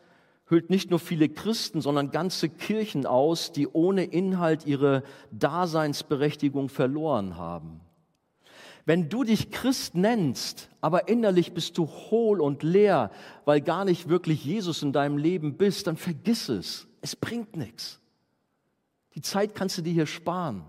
[0.47, 7.37] hüllt nicht nur viele Christen, sondern ganze Kirchen aus, die ohne Inhalt ihre Daseinsberechtigung verloren
[7.37, 7.81] haben.
[8.87, 13.11] Wenn du dich Christ nennst, aber innerlich bist du hohl und leer,
[13.47, 16.87] weil gar nicht wirklich Jesus in deinem Leben bist, dann vergiss es.
[17.01, 18.01] Es bringt nichts.
[19.15, 20.65] Die Zeit kannst du dir hier sparen.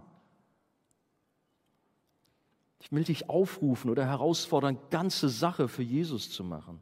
[2.86, 6.80] Ich will dich aufrufen oder herausfordern, ganze Sache für Jesus zu machen.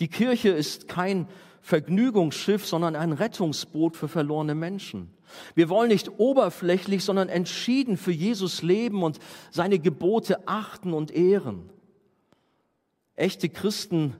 [0.00, 1.28] Die Kirche ist kein
[1.60, 5.10] Vergnügungsschiff, sondern ein Rettungsboot für verlorene Menschen.
[5.54, 9.18] Wir wollen nicht oberflächlich, sondern entschieden für Jesus leben und
[9.50, 11.68] seine Gebote achten und ehren.
[13.14, 14.16] Echte Christen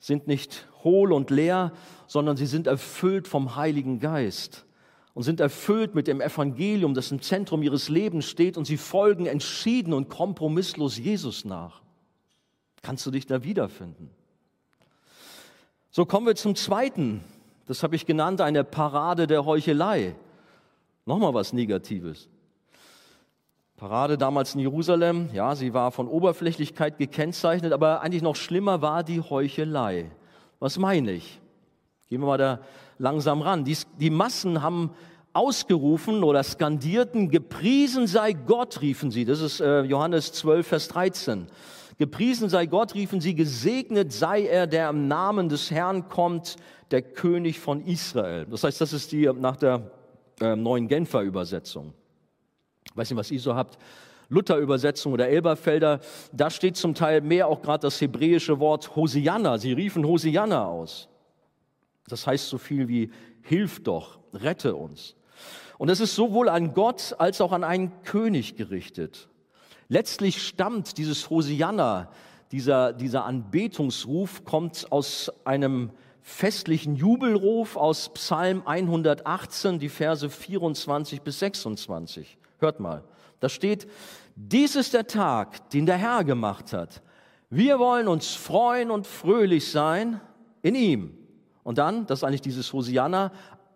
[0.00, 1.72] sind nicht hohl und leer,
[2.08, 4.65] sondern sie sind erfüllt vom Heiligen Geist
[5.16, 9.24] und sind erfüllt mit dem Evangelium, das im Zentrum ihres Lebens steht und sie folgen
[9.24, 11.80] entschieden und kompromisslos Jesus nach.
[12.82, 14.10] Kannst du dich da wiederfinden?
[15.90, 17.24] So kommen wir zum zweiten.
[17.64, 20.14] Das habe ich genannt, eine Parade der Heuchelei.
[21.06, 22.28] Nochmal was Negatives.
[23.78, 29.02] Parade damals in Jerusalem, ja, sie war von Oberflächlichkeit gekennzeichnet, aber eigentlich noch schlimmer war
[29.02, 30.10] die Heuchelei.
[30.58, 31.40] Was meine ich?
[32.06, 32.60] Gehen wir mal da
[32.98, 33.64] langsam ran.
[33.64, 34.90] Die, die Massen haben
[35.32, 39.24] ausgerufen oder skandierten, gepriesen sei Gott, riefen sie.
[39.24, 41.46] Das ist äh, Johannes 12, Vers 13.
[41.98, 46.56] Gepriesen sei Gott, riefen sie, gesegnet sei er, der im Namen des Herrn kommt,
[46.90, 48.46] der König von Israel.
[48.50, 49.90] Das heißt, das ist die nach der
[50.40, 51.92] äh, neuen Genfer Übersetzung.
[52.84, 53.78] Ich weiß nicht, was ihr so habt.
[54.28, 56.00] Luther-Übersetzung oder Elberfelder,
[56.32, 59.58] da steht zum Teil mehr auch gerade das hebräische Wort Hosianna.
[59.58, 61.08] Sie riefen Hosianna aus.
[62.08, 63.10] Das heißt so viel wie
[63.42, 65.16] hilf doch, rette uns.
[65.78, 69.28] Und es ist sowohl an Gott als auch an einen König gerichtet.
[69.88, 72.10] Letztlich stammt dieses Hosianna,
[72.50, 75.90] dieser, dieser Anbetungsruf, kommt aus einem
[76.22, 82.38] festlichen Jubelruf aus Psalm 118, die Verse 24 bis 26.
[82.58, 83.04] Hört mal,
[83.38, 83.86] da steht,
[84.34, 87.02] dies ist der Tag, den der Herr gemacht hat.
[87.48, 90.20] Wir wollen uns freuen und fröhlich sein
[90.62, 91.25] in ihm.
[91.66, 93.32] Und dann, das ist eigentlich dieses Hosianna,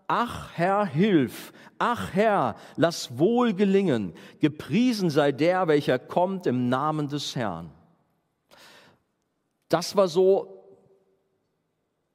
[0.07, 7.09] ach Herr, hilf, ach Herr, lass wohl gelingen, gepriesen sei der, welcher kommt im Namen
[7.09, 7.73] des Herrn.
[9.69, 10.69] Das war so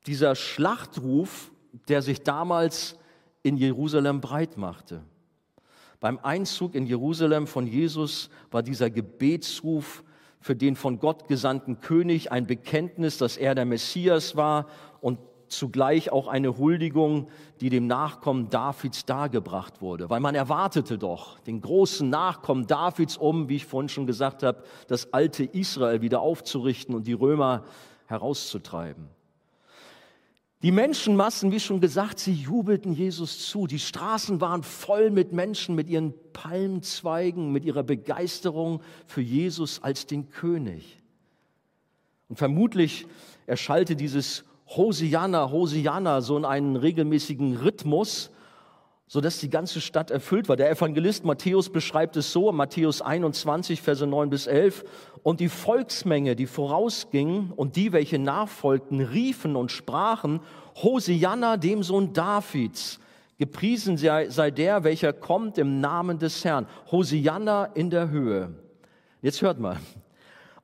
[0.07, 1.51] dieser Schlachtruf,
[1.89, 2.97] der sich damals
[3.43, 5.03] in Jerusalem breit machte.
[5.99, 10.05] Beim Einzug in Jerusalem von Jesus war dieser Gebetsruf
[10.39, 14.67] für den von Gott gesandten König ein Bekenntnis, dass er der Messias war
[15.01, 17.27] und zugleich auch eine Huldigung,
[17.61, 20.09] die dem Nachkommen Davids dargebracht wurde.
[20.09, 24.63] Weil man erwartete doch den großen Nachkommen Davids, um, wie ich vorhin schon gesagt habe,
[24.87, 27.63] das alte Israel wieder aufzurichten und die Römer
[28.07, 29.07] herauszutreiben.
[30.61, 33.67] Die Menschenmassen, wie schon gesagt, sie jubelten Jesus zu.
[33.67, 40.07] Die Straßen waren voll mit Menschen, mit ihren Palmzweigen, mit ihrer Begeisterung für Jesus als
[40.07, 40.99] den König.
[42.29, 43.05] Und vermutlich
[43.45, 48.31] erschallte dieses Hosianna, Hosianna so in einen regelmäßigen Rhythmus,
[49.07, 50.55] sodass die ganze Stadt erfüllt war.
[50.55, 54.83] Der Evangelist Matthäus beschreibt es so, Matthäus 21, Verse 9 bis 11.
[55.21, 60.39] Und die Volksmenge, die vorausging und die, welche nachfolgten, riefen und sprachen,
[60.81, 62.99] Hosianna, dem Sohn Davids.
[63.37, 66.67] Gepriesen sei, sei der, welcher kommt im Namen des Herrn.
[66.91, 68.53] Hosianna in der Höhe.
[69.21, 69.77] Jetzt hört mal.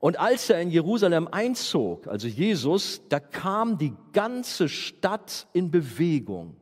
[0.02, 6.56] Und als er in Jerusalem einzog, also Jesus, da kam die ganze Stadt in Bewegung.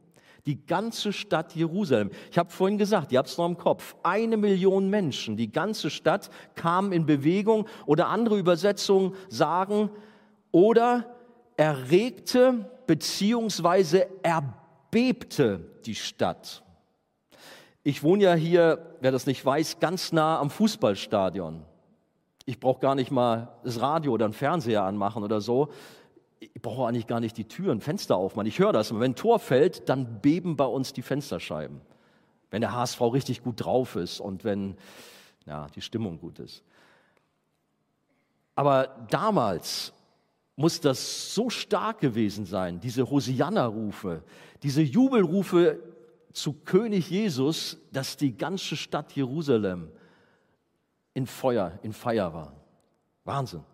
[0.45, 2.11] Die ganze Stadt Jerusalem.
[2.31, 5.89] Ich habe vorhin gesagt, ihr habt es noch im Kopf, eine Million Menschen, die ganze
[5.89, 9.89] Stadt kam in Bewegung oder andere Übersetzungen sagen,
[10.53, 11.07] oder
[11.57, 16.63] erregte beziehungsweise erbebte die Stadt.
[17.85, 21.65] Ich wohne ja hier, wer das nicht weiß, ganz nah am Fußballstadion.
[22.51, 25.71] Ich brauche gar nicht mal das Radio oder den Fernseher anmachen oder so
[26.41, 28.47] ich brauche eigentlich gar nicht die Türen, Fenster aufmachen.
[28.47, 28.93] Ich höre das.
[28.93, 31.81] Wenn ein Tor fällt, dann beben bei uns die Fensterscheiben.
[32.51, 34.77] Wenn der HSV richtig gut drauf ist und wenn
[35.47, 36.65] ja, die Stimmung gut ist.
[38.55, 39.93] Aber damals
[40.57, 44.23] muss das so stark gewesen sein, diese Hosianna-Rufe,
[44.63, 45.79] diese Jubelrufe
[46.33, 49.91] zu König Jesus, dass die ganze Stadt Jerusalem
[51.15, 52.53] in Feuer, in Feier war.
[53.25, 53.65] Wahnsinn.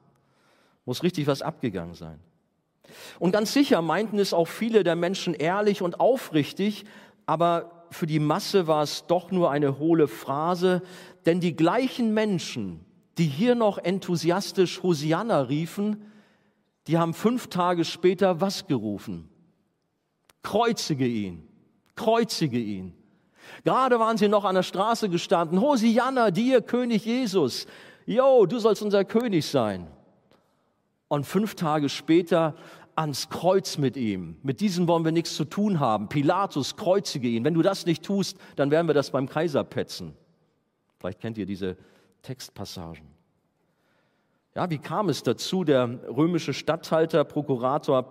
[0.85, 2.21] Muss richtig was abgegangen sein.
[3.19, 6.85] Und ganz sicher meinten es auch viele der Menschen ehrlich und aufrichtig,
[7.27, 10.83] aber für die Masse war es doch nur eine hohle Phrase,
[11.25, 12.85] denn die gleichen Menschen,
[13.19, 16.05] die hier noch enthusiastisch Hosianna riefen,
[16.87, 19.29] die haben fünf Tage später was gerufen?
[20.43, 21.49] Kreuzige ihn,
[21.97, 22.95] kreuzige ihn.
[23.65, 25.61] Gerade waren sie noch an der Straße gestanden.
[25.61, 27.67] Hosianna, dir, König Jesus.
[28.07, 29.87] Jo, du sollst unser König sein
[31.09, 32.55] und fünf Tage später
[32.95, 34.37] ans Kreuz mit ihm.
[34.43, 36.09] Mit diesem wollen wir nichts zu tun haben.
[36.09, 37.45] Pilatus, kreuzige ihn.
[37.45, 40.15] Wenn du das nicht tust, dann werden wir das beim Kaiser petzen.
[40.99, 41.77] Vielleicht kennt ihr diese
[42.23, 43.07] Textpassagen.
[44.55, 45.65] Ja, wie kam es dazu?
[45.65, 48.03] Der römische Statthalter, Prokurator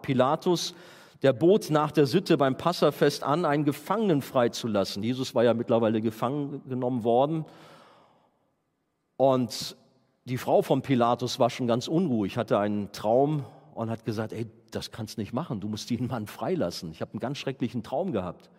[0.00, 0.74] Pilatus,
[1.22, 5.02] der bot nach der Sitte beim Passafest an, einen Gefangenen freizulassen.
[5.02, 7.44] Jesus war ja mittlerweile gefangen genommen worden.
[9.16, 9.76] Und
[10.24, 14.46] die Frau von Pilatus war schon ganz unruhig, hatte einen Traum und hat gesagt, ey,
[14.70, 16.90] das kannst nicht machen, du musst diesen Mann freilassen.
[16.92, 18.50] Ich habe einen ganz schrecklichen Traum gehabt.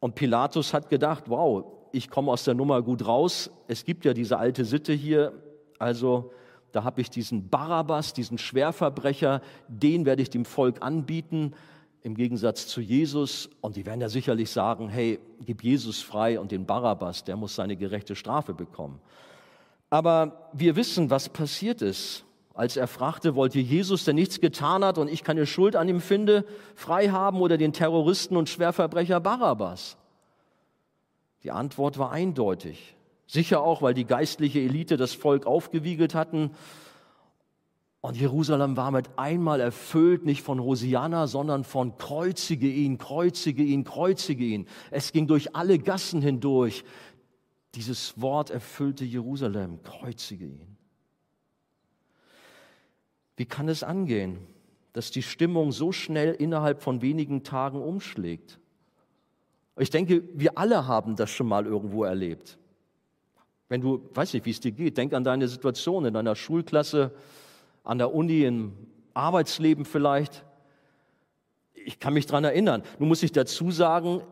[0.00, 3.50] Und Pilatus hat gedacht, wow, ich komme aus der Nummer gut raus.
[3.68, 5.32] Es gibt ja diese alte Sitte hier,
[5.78, 6.32] also
[6.72, 11.54] da habe ich diesen Barabbas, diesen Schwerverbrecher, den werde ich dem Volk anbieten,
[12.02, 13.50] im Gegensatz zu Jesus.
[13.60, 17.54] Und die werden ja sicherlich sagen, hey, gib Jesus frei und den Barabbas, der muss
[17.54, 19.00] seine gerechte Strafe bekommen.
[19.90, 24.84] Aber wir wissen, was passiert ist, als er fragte, wollt ihr Jesus, der nichts getan
[24.84, 29.20] hat und ich keine Schuld an ihm finde, frei haben oder den Terroristen und Schwerverbrecher
[29.20, 29.96] Barabbas?
[31.42, 32.94] Die Antwort war eindeutig.
[33.30, 36.50] Sicher auch, weil die geistliche Elite das Volk aufgewiegelt hatten.
[38.00, 43.84] Und Jerusalem war mit einmal erfüllt, nicht von Hosianna, sondern von Kreuzige ihn, Kreuzige ihn,
[43.84, 44.66] Kreuzige ihn.
[44.90, 46.82] Es ging durch alle Gassen hindurch.
[47.76, 50.76] Dieses Wort erfüllte Jerusalem, kreuzige ihn.
[53.36, 54.38] Wie kann es angehen,
[54.92, 58.58] dass die Stimmung so schnell innerhalb von wenigen Tagen umschlägt.
[59.78, 62.58] Ich denke, wir alle haben das schon mal irgendwo erlebt.
[63.70, 67.12] Wenn du, weiß nicht, wie es dir geht, denk an deine Situation in deiner Schulklasse,
[67.84, 68.72] an der Uni, im
[69.14, 70.44] Arbeitsleben vielleicht.
[71.72, 72.82] Ich kann mich daran erinnern.
[72.98, 74.22] Nun muss ich dazu sagen,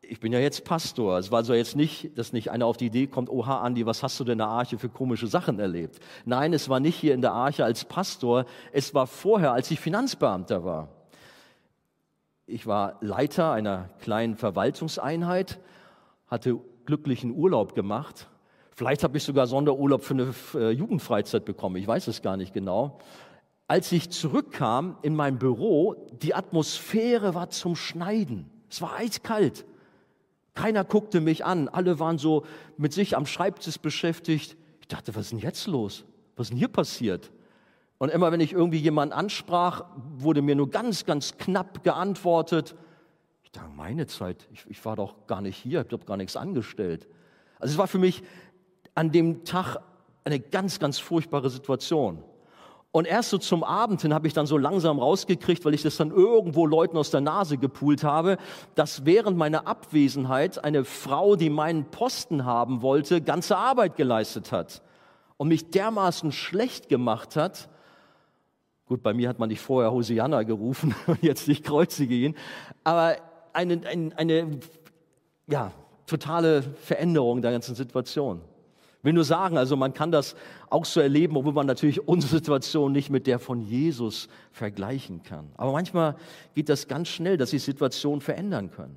[0.00, 1.18] ich bin ja jetzt Pastor.
[1.18, 4.04] Es war also jetzt nicht, dass nicht einer auf die Idee kommt, oha, Andi, was
[4.04, 5.98] hast du denn in der Arche für komische Sachen erlebt?
[6.24, 9.80] Nein, es war nicht hier in der Arche als Pastor, es war vorher, als ich
[9.80, 10.88] Finanzbeamter war.
[12.46, 15.58] Ich war Leiter einer kleinen Verwaltungseinheit,
[16.28, 18.28] hatte glücklichen Urlaub gemacht.
[18.74, 22.52] Vielleicht habe ich sogar Sonderurlaub für eine äh, Jugendfreizeit bekommen, ich weiß es gar nicht
[22.52, 22.98] genau.
[23.66, 28.50] Als ich zurückkam in mein Büro, die Atmosphäre war zum Schneiden.
[28.68, 29.64] Es war eiskalt.
[30.54, 31.68] Keiner guckte mich an.
[31.68, 32.44] Alle waren so
[32.76, 34.56] mit sich am Schreibtisch beschäftigt.
[34.80, 36.04] Ich dachte, was ist denn jetzt los?
[36.36, 37.30] Was ist denn hier passiert?
[37.98, 39.84] Und immer wenn ich irgendwie jemanden ansprach,
[40.16, 42.74] wurde mir nur ganz, ganz knapp geantwortet.
[43.44, 46.36] Ich dachte, meine Zeit, ich, ich war doch gar nicht hier, ich habe gar nichts
[46.36, 47.08] angestellt.
[47.58, 48.22] Also es war für mich
[48.94, 49.76] an dem Tag
[50.24, 52.22] eine ganz, ganz furchtbare Situation.
[52.92, 55.96] Und erst so zum Abend hin habe ich dann so langsam rausgekriegt, weil ich das
[55.96, 58.36] dann irgendwo Leuten aus der Nase gepult habe,
[58.76, 64.80] dass während meiner Abwesenheit eine Frau, die meinen Posten haben wollte, ganze Arbeit geleistet hat
[65.38, 67.68] und mich dermaßen schlecht gemacht hat.
[68.86, 72.36] Gut, bei mir hat man nicht vorher Hosianna gerufen und jetzt nicht kreuzige ihn,
[72.84, 73.16] aber
[73.52, 74.60] eine, eine, eine
[75.48, 75.72] ja,
[76.06, 78.40] totale Veränderung der ganzen Situation
[79.04, 80.34] will nur sagen, also man kann das
[80.70, 85.50] auch so erleben, obwohl man natürlich unsere Situation nicht mit der von Jesus vergleichen kann.
[85.56, 86.16] Aber manchmal
[86.54, 88.96] geht das ganz schnell, dass sich Situationen verändern können.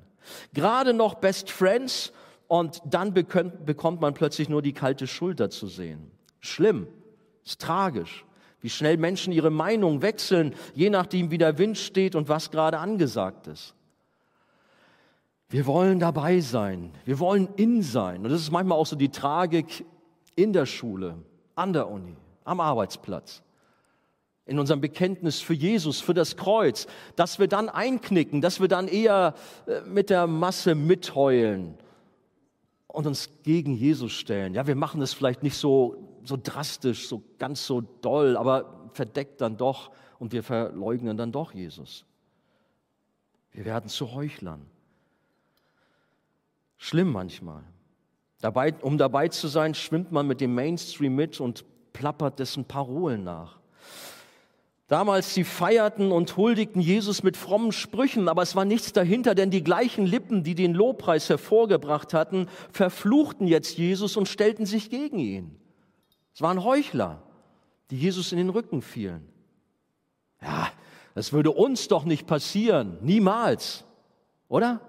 [0.52, 2.12] Gerade noch Best Friends
[2.48, 6.10] und dann bekommt man plötzlich nur die kalte Schulter zu sehen.
[6.40, 6.86] Schlimm,
[7.44, 8.24] ist tragisch,
[8.60, 12.78] wie schnell Menschen ihre Meinung wechseln, je nachdem, wie der Wind steht und was gerade
[12.78, 13.74] angesagt ist.
[15.50, 16.90] Wir wollen dabei sein.
[17.06, 18.24] Wir wollen in sein.
[18.24, 19.86] Und das ist manchmal auch so die Tragik
[20.38, 21.16] in der Schule,
[21.56, 23.42] an der Uni, am Arbeitsplatz,
[24.46, 28.86] in unserem Bekenntnis für Jesus, für das Kreuz, dass wir dann einknicken, dass wir dann
[28.86, 29.34] eher
[29.66, 31.76] äh, mit der Masse mitheulen
[32.86, 34.54] und uns gegen Jesus stellen.
[34.54, 39.40] Ja, wir machen es vielleicht nicht so, so drastisch, so ganz so doll, aber verdeckt
[39.40, 42.04] dann doch und wir verleugnen dann doch Jesus.
[43.50, 44.64] Wir werden zu Heuchlern.
[46.76, 47.64] Schlimm manchmal.
[48.40, 53.24] Dabei, um dabei zu sein, schwimmt man mit dem Mainstream mit und plappert dessen Parolen
[53.24, 53.58] nach.
[54.86, 59.50] Damals, sie feierten und huldigten Jesus mit frommen Sprüchen, aber es war nichts dahinter, denn
[59.50, 65.18] die gleichen Lippen, die den Lobpreis hervorgebracht hatten, verfluchten jetzt Jesus und stellten sich gegen
[65.18, 65.56] ihn.
[66.32, 67.22] Es waren Heuchler,
[67.90, 69.28] die Jesus in den Rücken fielen.
[70.40, 70.68] Ja,
[71.14, 73.84] das würde uns doch nicht passieren, niemals,
[74.48, 74.80] oder?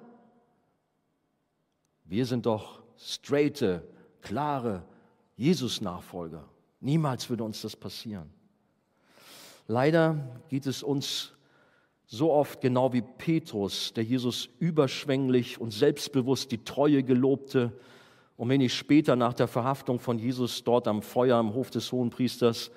[2.06, 3.84] Wir sind doch straighte,
[4.22, 4.84] klare
[5.38, 6.44] Jesus-Nachfolger.
[6.82, 8.30] Niemals würde uns das passieren.
[9.68, 11.34] Leider geht es uns
[12.06, 17.72] so oft genau wie Petrus, der Jesus überschwänglich und selbstbewusst die Treue gelobte
[18.36, 22.72] und wenig später nach der Verhaftung von Jesus dort am Feuer am Hof des Hohenpriesters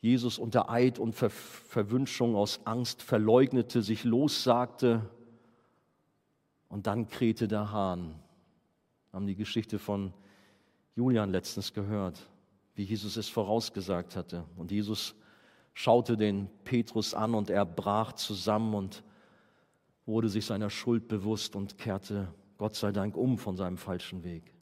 [0.00, 5.00] Jesus unter Eid und Ver Verwünschung aus Angst verleugnete, sich lossagte
[6.68, 8.14] und dann krähte der Hahn
[9.14, 10.12] haben die Geschichte von
[10.96, 12.18] Julian letztens gehört,
[12.74, 14.44] wie Jesus es vorausgesagt hatte.
[14.56, 15.14] Und Jesus
[15.72, 19.04] schaute den Petrus an und er brach zusammen und
[20.04, 22.26] wurde sich seiner Schuld bewusst und kehrte
[22.58, 24.52] Gott sei Dank um von seinem falschen Weg.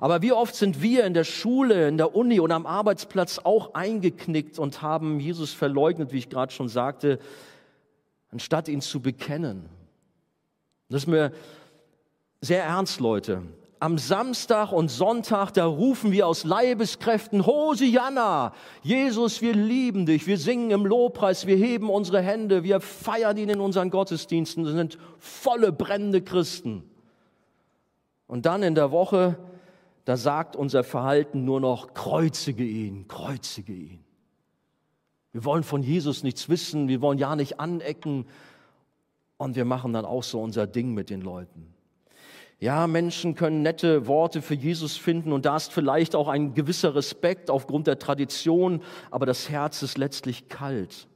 [0.00, 3.74] Aber wie oft sind wir in der Schule, in der Uni oder am Arbeitsplatz auch
[3.74, 7.20] eingeknickt und haben Jesus verleugnet, wie ich gerade schon sagte,
[8.32, 9.68] anstatt ihn zu bekennen.
[10.88, 11.32] Das ist mir
[12.42, 13.42] sehr ernst, Leute.
[13.78, 18.52] Am Samstag und Sonntag, da rufen wir aus Leibeskräften, Hosianna,
[18.82, 23.48] Jesus, wir lieben dich, wir singen im Lobpreis, wir heben unsere Hände, wir feiern ihn
[23.48, 26.84] in unseren Gottesdiensten, wir sind volle brennende Christen.
[28.26, 29.36] Und dann in der Woche,
[30.04, 34.04] da sagt unser Verhalten nur noch, kreuzige ihn, kreuzige ihn.
[35.32, 38.26] Wir wollen von Jesus nichts wissen, wir wollen ja nicht anecken
[39.38, 41.71] und wir machen dann auch so unser Ding mit den Leuten.
[42.62, 46.94] Ja, Menschen können nette Worte für Jesus finden und da ist vielleicht auch ein gewisser
[46.94, 51.08] Respekt aufgrund der Tradition, aber das Herz ist letztlich kalt.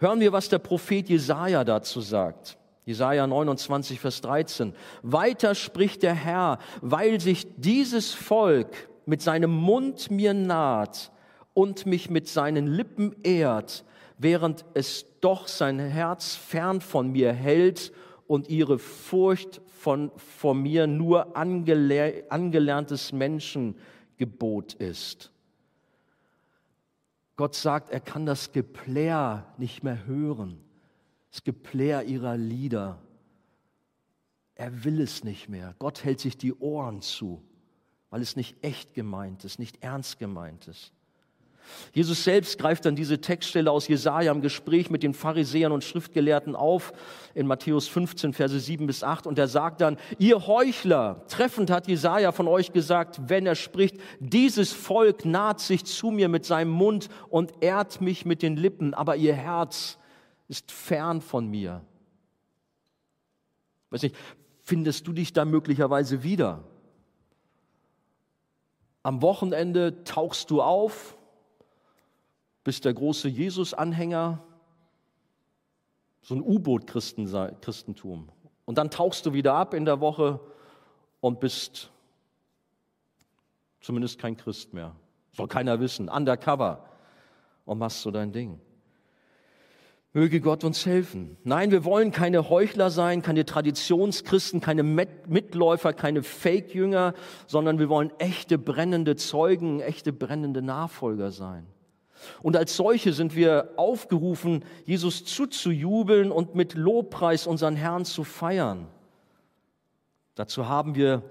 [0.00, 2.58] Hören wir, was der Prophet Jesaja dazu sagt.
[2.84, 4.74] Jesaja 29, Vers 13.
[5.02, 11.12] Weiter spricht der Herr, weil sich dieses Volk mit seinem Mund mir naht
[11.54, 13.84] und mich mit seinen Lippen ehrt,
[14.18, 17.92] während es doch sein Herz fern von mir hält
[18.26, 25.30] und ihre Furcht von, vor mir nur angele angelerntes Menschengebot ist.
[27.36, 30.58] Gott sagt, er kann das Geplär nicht mehr hören,
[31.30, 32.98] das Geplär ihrer Lieder.
[34.54, 35.74] Er will es nicht mehr.
[35.78, 37.42] Gott hält sich die Ohren zu,
[38.08, 40.92] weil es nicht echt gemeint ist, nicht ernst gemeint ist.
[41.92, 46.56] Jesus selbst greift dann diese Textstelle aus Jesaja im Gespräch mit den Pharisäern und Schriftgelehrten
[46.56, 46.92] auf
[47.34, 49.26] in Matthäus 15, Verse 7 bis 8.
[49.26, 53.96] Und er sagt dann, ihr Heuchler, treffend hat Jesaja von euch gesagt, wenn er spricht,
[54.20, 58.94] dieses Volk naht sich zu mir mit seinem Mund und ehrt mich mit den Lippen,
[58.94, 59.98] aber ihr Herz
[60.48, 61.82] ist fern von mir.
[63.90, 64.16] Weiß nicht,
[64.62, 66.64] findest du dich da möglicherweise wieder?
[69.02, 71.15] Am Wochenende tauchst du auf,
[72.66, 74.42] bist der große Jesus-Anhänger,
[76.20, 78.28] so ein U-Boot-Christentum.
[78.64, 80.40] Und dann tauchst du wieder ab in der Woche
[81.20, 81.92] und bist
[83.80, 84.96] zumindest kein Christ mehr.
[85.30, 86.08] Soll keiner wissen.
[86.08, 86.88] Undercover.
[87.66, 88.58] Und machst so dein Ding.
[90.12, 91.36] Möge Gott uns helfen.
[91.44, 97.14] Nein, wir wollen keine Heuchler sein, keine Traditionschristen, keine Mitläufer, keine Fake-Jünger,
[97.46, 101.68] sondern wir wollen echte brennende Zeugen, echte brennende Nachfolger sein.
[102.42, 108.86] Und als solche sind wir aufgerufen, Jesus zuzujubeln und mit Lobpreis unseren Herrn zu feiern.
[110.34, 111.22] Dazu haben wir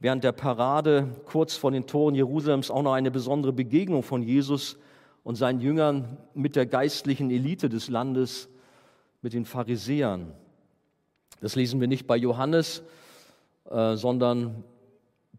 [0.00, 4.78] während der Parade kurz vor den Toren Jerusalems auch noch eine besondere Begegnung von Jesus
[5.22, 8.48] und seinen Jüngern mit der geistlichen Elite des Landes,
[9.22, 10.32] mit den Pharisäern.
[11.40, 12.82] Das lesen wir nicht bei Johannes,
[13.70, 14.62] äh, sondern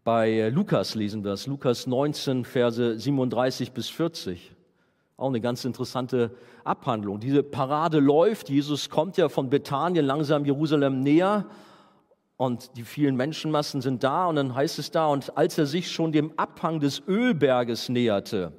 [0.02, 1.46] bei Lukas lesen wir es.
[1.46, 4.55] Lukas 19, Verse 37 bis 40.
[5.18, 6.30] Auch eine ganz interessante
[6.62, 7.20] Abhandlung.
[7.20, 8.50] Diese Parade läuft.
[8.50, 11.46] Jesus kommt ja von Bethanien langsam Jerusalem näher
[12.36, 15.90] und die vielen Menschenmassen sind da und dann heißt es da, und als er sich
[15.90, 18.52] schon dem Abhang des Ölberges näherte,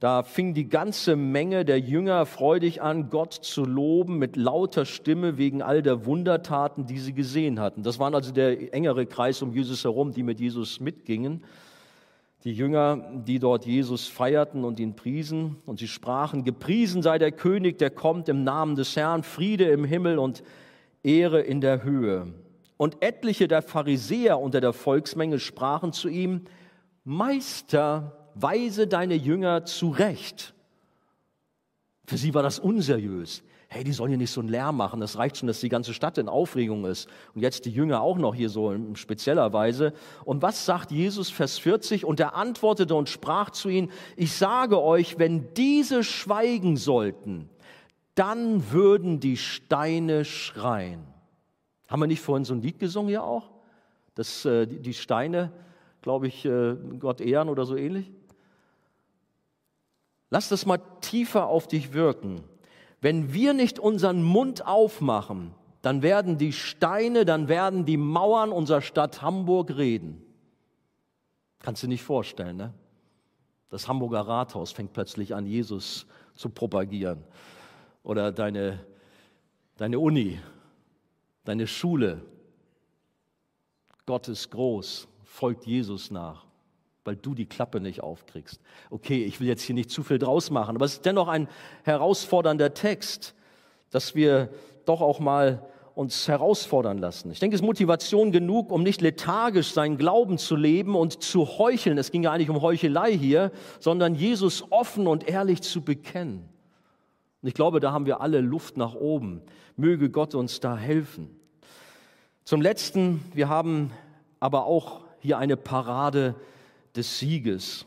[0.00, 5.36] da fing die ganze Menge der Jünger freudig an, Gott zu loben mit lauter Stimme
[5.36, 7.82] wegen all der Wundertaten, die sie gesehen hatten.
[7.82, 11.44] Das waren also der engere Kreis um Jesus herum, die mit Jesus mitgingen
[12.44, 15.56] die Jünger, die dort Jesus feierten und ihn priesen.
[15.64, 19.84] Und sie sprachen, gepriesen sei der König, der kommt im Namen des Herrn, Friede im
[19.84, 20.42] Himmel und
[21.02, 22.34] Ehre in der Höhe.
[22.76, 26.42] Und etliche der Pharisäer unter der Volksmenge sprachen zu ihm,
[27.04, 30.54] Meister, weise deine Jünger zurecht.
[32.06, 33.42] Für sie war das unseriös
[33.74, 35.94] hey, die sollen hier nicht so einen Lärm machen, das reicht schon, dass die ganze
[35.94, 37.08] Stadt in Aufregung ist.
[37.34, 39.92] Und jetzt die Jünger auch noch hier so in spezieller Weise.
[40.24, 42.04] Und was sagt Jesus, Vers 40?
[42.04, 47.50] Und er antwortete und sprach zu ihnen, ich sage euch, wenn diese schweigen sollten,
[48.14, 51.04] dann würden die Steine schreien.
[51.88, 53.50] Haben wir nicht vorhin so ein Lied gesungen hier auch?
[54.14, 55.50] Dass äh, die, Steine,
[56.00, 58.12] glaube ich, äh, Gott ehren oder so ähnlich?
[60.30, 62.44] Lass das mal tiefer auf dich wirken.
[63.04, 68.80] Wenn wir nicht unseren Mund aufmachen, dann werden die Steine, dann werden die Mauern unserer
[68.80, 70.22] Stadt Hamburg reden.
[71.58, 72.72] Kannst du nicht vorstellen, ne?
[73.68, 77.22] Das Hamburger Rathaus fängt plötzlich an, Jesus zu propagieren.
[78.04, 78.86] Oder deine,
[79.76, 80.40] deine Uni,
[81.44, 82.22] deine Schule.
[84.06, 86.46] Gott ist groß, folgt Jesus nach
[87.04, 88.60] weil du die Klappe nicht aufkriegst.
[88.90, 91.48] Okay, ich will jetzt hier nicht zu viel draus machen, aber es ist dennoch ein
[91.84, 93.34] herausfordernder Text,
[93.90, 94.48] dass wir
[94.86, 95.62] doch auch mal
[95.94, 97.30] uns herausfordern lassen.
[97.30, 101.46] Ich denke, es ist Motivation genug, um nicht lethargisch seinen Glauben zu leben und zu
[101.58, 101.98] heucheln.
[101.98, 106.48] Es ging ja eigentlich um Heuchelei hier, sondern Jesus offen und ehrlich zu bekennen.
[107.42, 109.42] Und ich glaube, da haben wir alle Luft nach oben.
[109.76, 111.30] Möge Gott uns da helfen.
[112.44, 113.92] Zum Letzten, wir haben
[114.40, 116.34] aber auch hier eine Parade
[116.96, 117.86] des Sieges.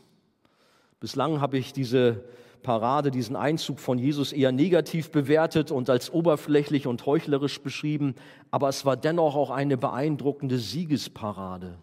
[1.00, 2.24] Bislang habe ich diese
[2.62, 8.14] Parade, diesen Einzug von Jesus eher negativ bewertet und als oberflächlich und heuchlerisch beschrieben,
[8.50, 11.78] aber es war dennoch auch eine beeindruckende Siegesparade.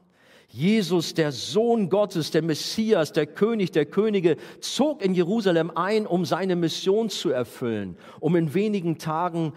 [0.50, 6.24] Jesus, der Sohn Gottes, der Messias, der König der Könige, zog in Jerusalem ein, um
[6.24, 9.54] seine Mission zu erfüllen, um in wenigen Tagen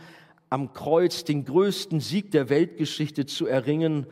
[0.50, 4.06] am Kreuz den größten Sieg der Weltgeschichte zu erringen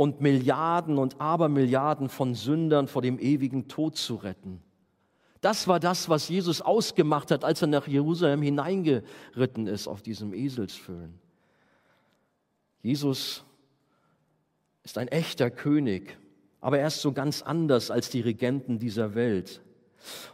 [0.00, 4.62] und Milliarden und Abermilliarden von Sündern vor dem ewigen Tod zu retten.
[5.42, 10.32] Das war das, was Jesus ausgemacht hat, als er nach Jerusalem hineingeritten ist auf diesem
[10.32, 11.18] Eselsfüllen.
[12.80, 13.44] Jesus
[14.84, 16.16] ist ein echter König,
[16.62, 19.60] aber er ist so ganz anders als die Regenten dieser Welt.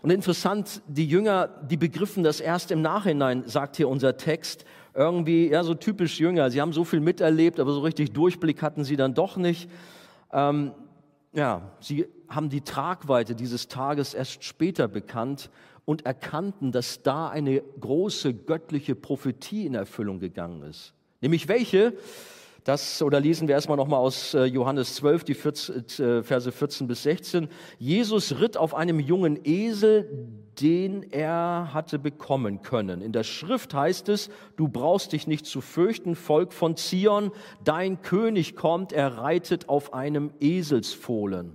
[0.00, 4.64] Und interessant, die Jünger, die begriffen das erst im Nachhinein, sagt hier unser Text.
[4.96, 6.50] Irgendwie, ja, so typisch Jünger.
[6.50, 9.68] Sie haben so viel miterlebt, aber so richtig Durchblick hatten sie dann doch nicht.
[10.32, 10.72] Ähm,
[11.34, 15.50] ja, sie haben die Tragweite dieses Tages erst später bekannt
[15.84, 20.94] und erkannten, dass da eine große göttliche Prophetie in Erfüllung gegangen ist.
[21.20, 21.92] Nämlich welche?
[22.66, 26.88] Das, oder lesen wir erstmal nochmal aus äh, Johannes 12, die 14, äh, Verse 14
[26.88, 27.48] bis 16.
[27.78, 30.10] Jesus ritt auf einem jungen Esel,
[30.60, 33.02] den er hatte bekommen können.
[33.02, 37.30] In der Schrift heißt es, du brauchst dich nicht zu fürchten, Volk von Zion,
[37.62, 41.52] dein König kommt, er reitet auf einem Eselsfohlen.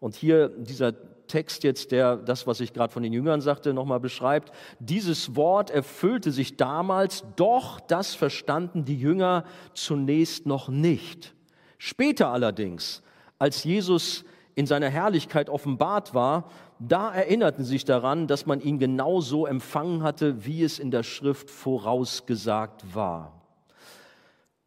[0.00, 0.92] Und hier dieser
[1.32, 4.52] Text jetzt, der das, was ich gerade von den Jüngern sagte, nochmal beschreibt.
[4.80, 11.34] Dieses Wort erfüllte sich damals, doch das verstanden die Jünger zunächst noch nicht.
[11.78, 13.02] Später allerdings,
[13.38, 14.24] als Jesus
[14.54, 20.02] in seiner Herrlichkeit offenbart war, da erinnerten sie sich daran, dass man ihn genauso empfangen
[20.02, 23.41] hatte, wie es in der Schrift vorausgesagt war.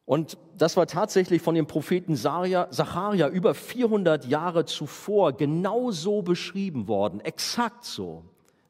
[0.06, 6.88] Und das war tatsächlich von dem Propheten Zacharia über 400 Jahre zuvor genau so beschrieben
[6.88, 8.24] worden, exakt so.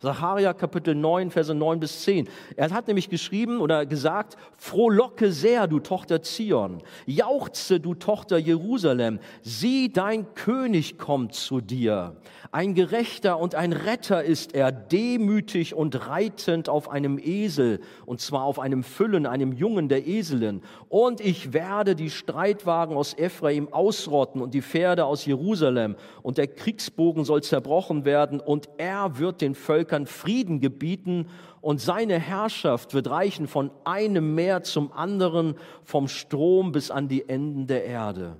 [0.05, 2.29] Sacharja Kapitel 9, Verse 9 bis 10.
[2.55, 9.17] Er hat nämlich geschrieben oder gesagt, frohlocke sehr, du Tochter Zion, jauchze, du Tochter Jerusalem,
[9.41, 12.17] sieh, dein König kommt zu dir.
[12.51, 18.43] Ein Gerechter und ein Retter ist er, demütig und reitend auf einem Esel, und zwar
[18.43, 20.61] auf einem Füllen, einem Jungen der Eselin.
[20.87, 26.47] Und ich werde die Streitwagen aus Ephraim ausrotten und die Pferde aus Jerusalem, und der
[26.47, 31.27] Kriegsbogen soll zerbrochen werden, und er wird den Völkern Völkern Frieden gebieten
[31.61, 37.27] und seine Herrschaft wird reichen von einem Meer zum anderen, vom Strom bis an die
[37.29, 38.35] Enden der Erde.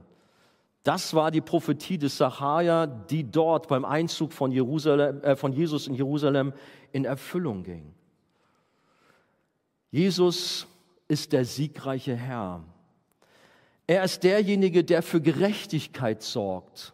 [0.84, 5.96] Das war die Prophetie des Sacharja, die dort beim Einzug von, äh, von Jesus in
[5.96, 6.54] Jerusalem
[6.92, 7.94] in Erfüllung ging.
[9.92, 10.68] Jesus
[11.08, 12.62] ist der siegreiche Herr.
[13.88, 16.94] Er ist derjenige, der für Gerechtigkeit sorgt.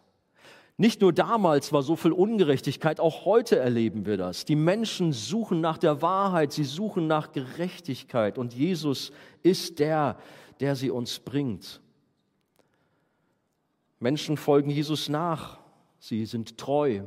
[0.82, 4.44] Nicht nur damals war so viel Ungerechtigkeit, auch heute erleben wir das.
[4.44, 9.12] Die Menschen suchen nach der Wahrheit, sie suchen nach Gerechtigkeit und Jesus
[9.44, 10.18] ist der,
[10.58, 11.80] der sie uns bringt.
[14.00, 15.60] Menschen folgen Jesus nach,
[16.00, 17.02] sie sind treu,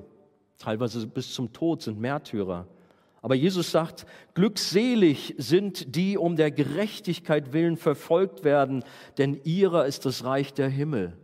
[0.58, 2.68] teilweise bis zum Tod sind Märtyrer.
[3.22, 4.06] Aber Jesus sagt,
[4.36, 8.86] glückselig sind die um der Gerechtigkeit willen verfolgt werden,
[9.18, 11.18] denn ihrer ist das Reich der Himmel.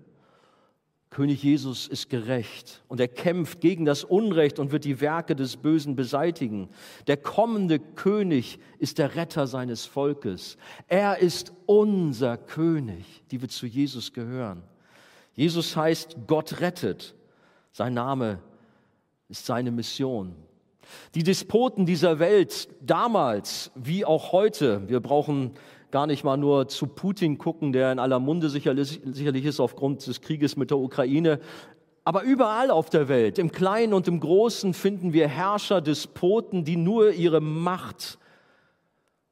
[1.12, 5.57] König Jesus ist gerecht und er kämpft gegen das Unrecht und wird die Werke des
[5.57, 6.70] Bösen beseitigen.
[7.05, 10.57] Der kommende König ist der Retter seines Volkes.
[10.88, 14.64] Er ist unser König, die wir zu Jesus gehören.
[15.34, 17.14] Jesus heißt Gott rettet.
[17.74, 18.39] Sein Name
[19.28, 20.34] ist seine Mission.
[21.14, 25.51] Die Despoten dieser Welt damals wie auch heute, wir brauchen
[25.91, 30.21] gar nicht mal nur zu Putin gucken, der in aller Munde sicherlich, ist aufgrund des
[30.21, 31.39] Krieges mit der Ukraine.
[32.03, 36.77] Aber überall auf der Welt, im Kleinen und im Großen, finden wir Herrscher, Despoten, die
[36.77, 38.17] nur ihre Macht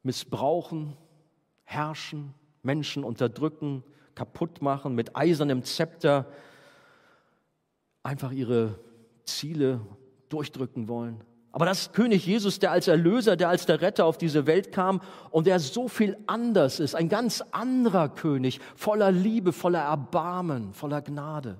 [0.02, 0.96] missbrauchen,
[1.64, 3.82] herrschen, Menschen unterdrücken,
[4.14, 6.26] kaputt machen, mit eisernem Zepter
[8.02, 8.78] einfach ihre
[9.24, 9.80] Ziele
[10.28, 11.22] durchdrücken wollen.
[11.52, 15.00] Aber das König Jesus, der als Erlöser, der als der Retter auf diese Welt kam
[15.30, 21.02] und der so viel anders ist, ein ganz anderer König, voller Liebe, voller Erbarmen, voller
[21.02, 21.58] Gnade.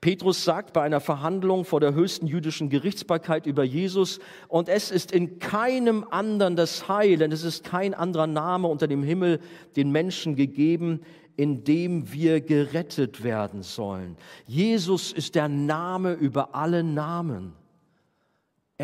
[0.00, 5.12] Petrus sagt bei einer Verhandlung vor der höchsten jüdischen Gerichtsbarkeit über Jesus, und es ist
[5.12, 9.40] in keinem anderen das Heil, denn es ist kein anderer Name unter dem Himmel
[9.76, 11.00] den Menschen gegeben,
[11.36, 14.16] in dem wir gerettet werden sollen.
[14.46, 17.54] Jesus ist der Name über alle Namen.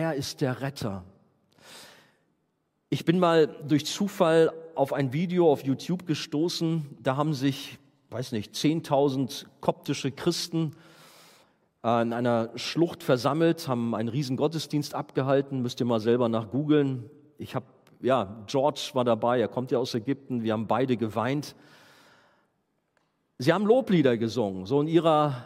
[0.01, 1.05] Er ist der Retter.
[2.88, 6.96] Ich bin mal durch Zufall auf ein Video auf YouTube gestoßen.
[7.03, 7.78] Da haben sich,
[8.09, 10.74] weiß nicht, 10.000 koptische Christen
[11.84, 15.61] äh, in einer Schlucht versammelt, haben einen riesen Gottesdienst abgehalten.
[15.61, 17.11] Müsst ihr mal selber nach googeln.
[17.36, 17.66] Ich habe,
[18.01, 19.38] ja, George war dabei.
[19.38, 20.42] Er kommt ja aus Ägypten.
[20.42, 21.55] Wir haben beide geweint.
[23.36, 25.44] Sie haben Loblieder gesungen, so in ihrer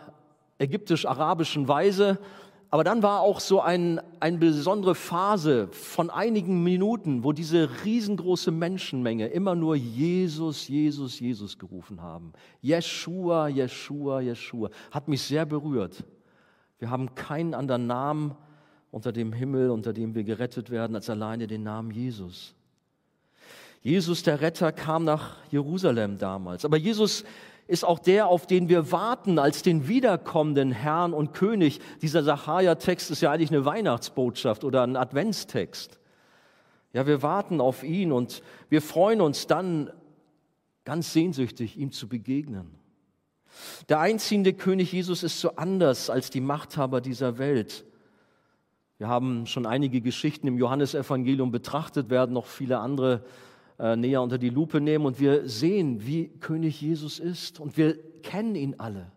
[0.58, 2.20] ägyptisch-arabischen Weise.
[2.74, 8.50] Aber dann war auch so ein, eine besondere Phase von einigen Minuten, wo diese riesengroße
[8.50, 12.32] Menschenmenge immer nur Jesus, Jesus, Jesus gerufen haben.
[12.62, 14.70] Jeshua, Jeshua, Jeshua.
[14.90, 16.02] Hat mich sehr berührt.
[16.80, 18.34] Wir haben keinen anderen Namen
[18.90, 22.56] unter dem Himmel, unter dem wir gerettet werden, als alleine den Namen Jesus.
[23.82, 26.64] Jesus, der Retter, kam nach Jerusalem damals.
[26.64, 27.24] Aber Jesus
[27.66, 31.80] ist auch der, auf den wir warten als den wiederkommenden Herrn und König.
[32.02, 35.98] Dieser Sacharja-Text ist ja eigentlich eine Weihnachtsbotschaft oder ein Adventstext.
[36.92, 39.90] Ja, wir warten auf ihn und wir freuen uns dann
[40.84, 42.74] ganz sehnsüchtig, ihm zu begegnen.
[43.88, 47.84] Der einziehende König Jesus ist so anders als die Machthaber dieser Welt.
[48.98, 53.24] Wir haben schon einige Geschichten im Johannesevangelium betrachtet, werden noch viele andere
[53.78, 57.96] äh, näher unter die Lupe nehmen und wir sehen, wie König Jesus ist und wir
[58.22, 59.10] kennen ihn alle.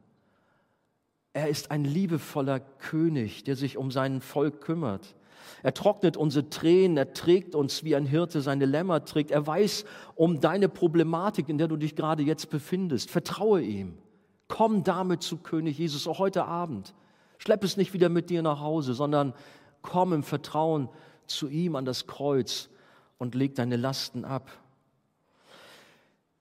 [1.34, 5.16] Er ist ein liebevoller König, der sich um sein Volk kümmert.
[5.64, 9.32] Er trocknet unsere Tränen, er trägt uns, wie ein Hirte seine Lämmer trägt.
[9.32, 9.86] Er weiß
[10.16, 13.12] um deine Problematik, in der du dich gerade jetzt befindest.
[13.12, 13.98] Vertraue ihm.
[14.48, 16.94] Komm damit zu König Jesus, auch heute Abend.
[17.38, 19.34] Schlepp es nicht wieder mit dir nach Hause, sondern
[19.82, 20.90] komm im Vertrauen
[21.28, 22.70] zu ihm an das Kreuz
[23.18, 24.52] und leg deine Lasten ab.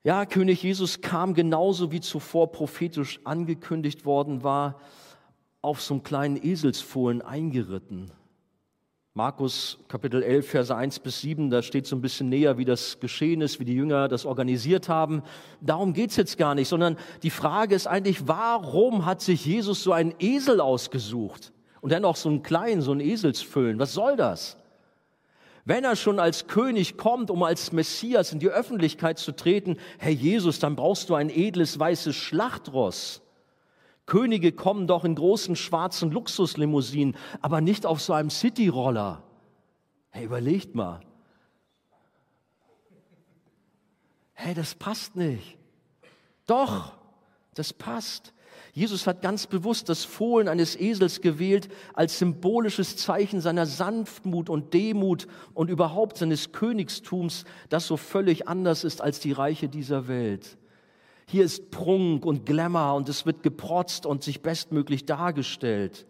[0.02, 4.80] Ja, König Jesus kam genauso wie zuvor prophetisch angekündigt worden war,
[5.62, 8.12] auf so einem kleinen Eselsfohlen eingeritten.
[9.14, 13.00] Markus Kapitel 11, Verse 1 bis 7, da steht so ein bisschen näher, wie das
[13.00, 15.22] geschehen ist, wie die Jünger das organisiert haben.
[15.62, 19.92] Darum geht's jetzt gar nicht, sondern die Frage ist eigentlich, warum hat sich Jesus so
[19.92, 21.52] einen Esel ausgesucht?
[21.80, 23.78] Und dann auch so einen kleinen, so einen Eselsfüllen.
[23.78, 24.58] Was soll das?
[25.66, 30.12] Wenn er schon als König kommt, um als Messias in die Öffentlichkeit zu treten, Herr
[30.12, 33.20] Jesus, dann brauchst du ein edles weißes Schlachtross.
[34.06, 39.24] Könige kommen doch in großen schwarzen Luxuslimousinen, aber nicht auf so einem Cityroller.
[40.10, 41.00] Hey, überlegt mal.
[44.34, 45.58] Hey, das passt nicht.
[46.46, 46.92] Doch,
[47.54, 48.32] das passt.
[48.72, 54.74] Jesus hat ganz bewusst das Fohlen eines Esels gewählt als symbolisches Zeichen seiner Sanftmut und
[54.74, 60.56] Demut und überhaupt seines Königstums, das so völlig anders ist als die Reiche dieser Welt.
[61.28, 66.06] Hier ist Prunk und Glamour und es wird geprotzt und sich bestmöglich dargestellt.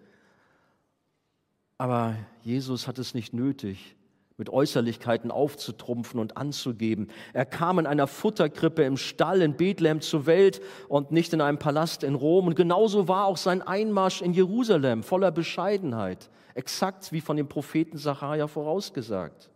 [1.79, 3.96] Aber Jesus hat es nicht nötig,
[4.39, 7.09] mit Äußerlichkeiten aufzutrumpfen und anzugeben.
[7.33, 11.59] Er kam in einer Futterkrippe im Stall in Bethlehem zur Welt und nicht in einem
[11.59, 12.47] Palast in Rom.
[12.47, 17.97] Und genauso war auch sein Einmarsch in Jerusalem voller Bescheidenheit, exakt wie von dem Propheten
[17.97, 19.51] Sacharja vorausgesagt.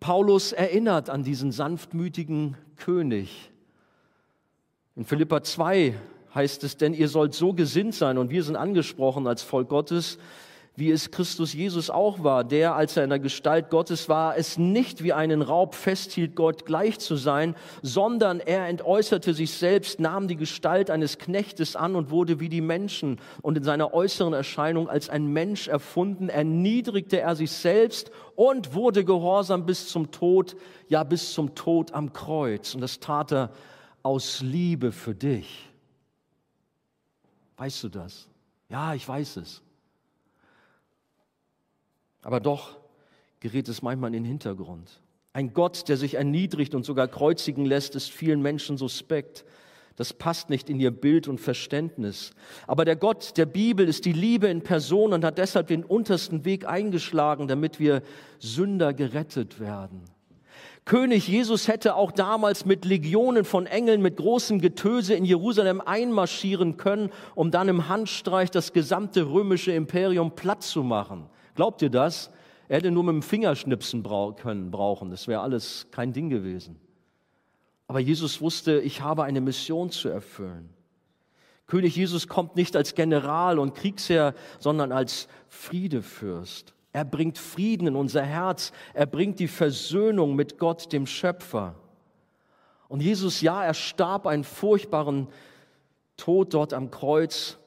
[0.00, 3.52] Paulus erinnert an diesen sanftmütigen König.
[4.96, 5.94] In Philippa 2
[6.34, 10.18] heißt es, denn ihr sollt so gesinnt sein, und wir sind angesprochen als Volk Gottes,
[10.74, 14.56] wie es Christus Jesus auch war, der, als er in der Gestalt Gottes war, es
[14.56, 20.28] nicht wie einen Raub festhielt, Gott gleich zu sein, sondern er entäußerte sich selbst, nahm
[20.28, 24.88] die Gestalt eines Knechtes an und wurde wie die Menschen und in seiner äußeren Erscheinung
[24.88, 30.56] als ein Mensch erfunden, erniedrigte er sich selbst und wurde gehorsam bis zum Tod,
[30.88, 32.74] ja bis zum Tod am Kreuz.
[32.74, 33.50] Und das tat er
[34.02, 35.68] aus Liebe für dich.
[37.58, 38.26] Weißt du das?
[38.70, 39.62] Ja, ich weiß es.
[42.22, 42.78] Aber doch
[43.40, 45.00] gerät es manchmal in den Hintergrund.
[45.32, 49.44] Ein Gott, der sich erniedrigt und sogar kreuzigen lässt, ist vielen Menschen suspekt.
[49.96, 52.32] Das passt nicht in ihr Bild und Verständnis.
[52.66, 56.44] Aber der Gott der Bibel ist die Liebe in Person und hat deshalb den untersten
[56.44, 58.02] Weg eingeschlagen, damit wir
[58.38, 60.04] Sünder gerettet werden.
[60.84, 66.76] König Jesus hätte auch damals mit Legionen von Engeln, mit großem Getöse in Jerusalem einmarschieren
[66.76, 71.26] können, um dann im Handstreich das gesamte römische Imperium platt zu machen.
[71.54, 72.30] Glaubt ihr das?
[72.68, 74.02] Er hätte nur mit dem Fingerschnipsen
[74.36, 75.10] können brauchen.
[75.10, 76.80] Das wäre alles kein Ding gewesen.
[77.86, 80.70] Aber Jesus wusste, ich habe eine Mission zu erfüllen.
[81.66, 86.74] König Jesus kommt nicht als General und Kriegsherr, sondern als Friedefürst.
[86.92, 88.72] Er bringt Frieden in unser Herz.
[88.94, 91.74] Er bringt die Versöhnung mit Gott, dem Schöpfer.
[92.88, 95.28] Und Jesus, ja, er starb einen furchtbaren
[96.18, 97.58] Tod dort am Kreuz,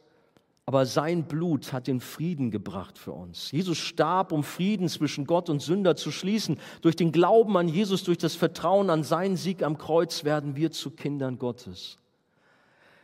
[0.68, 3.52] aber sein Blut hat den Frieden gebracht für uns.
[3.52, 6.58] Jesus starb, um Frieden zwischen Gott und Sünder zu schließen.
[6.82, 10.72] Durch den Glauben an Jesus, durch das Vertrauen an seinen Sieg am Kreuz werden wir
[10.72, 11.98] zu Kindern Gottes.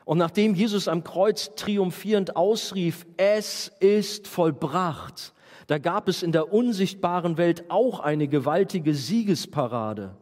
[0.05, 5.33] Und nachdem Jesus am Kreuz triumphierend ausrief, es ist vollbracht,
[5.67, 10.17] da gab es in der unsichtbaren Welt auch eine gewaltige Siegesparade.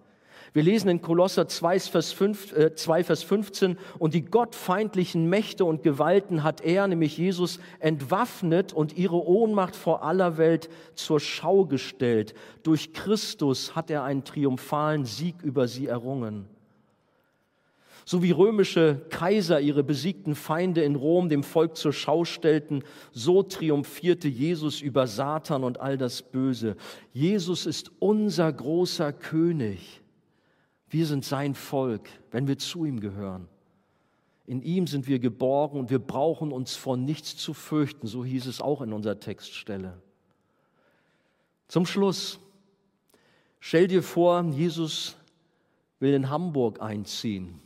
[0.54, 5.66] Wir lesen in Kolosser 2 Vers, 5, äh, 2, Vers 15, und die gottfeindlichen Mächte
[5.66, 11.66] und Gewalten hat er, nämlich Jesus, entwaffnet und ihre Ohnmacht vor aller Welt zur Schau
[11.66, 12.34] gestellt.
[12.64, 16.48] Durch Christus hat er einen triumphalen Sieg über sie errungen.
[18.10, 23.44] So wie römische Kaiser ihre besiegten Feinde in Rom dem Volk zur Schau stellten, so
[23.44, 26.76] triumphierte Jesus über Satan und all das Böse.
[27.14, 29.99] Jesus ist unser großer König.
[30.90, 33.48] Wir sind sein Volk, wenn wir zu ihm gehören.
[34.46, 38.48] In ihm sind wir geborgen und wir brauchen uns vor nichts zu fürchten, so hieß
[38.48, 40.02] es auch in unserer Textstelle.
[41.68, 42.40] Zum Schluss,
[43.60, 45.16] stell dir vor, Jesus
[46.00, 47.62] will in Hamburg einziehen.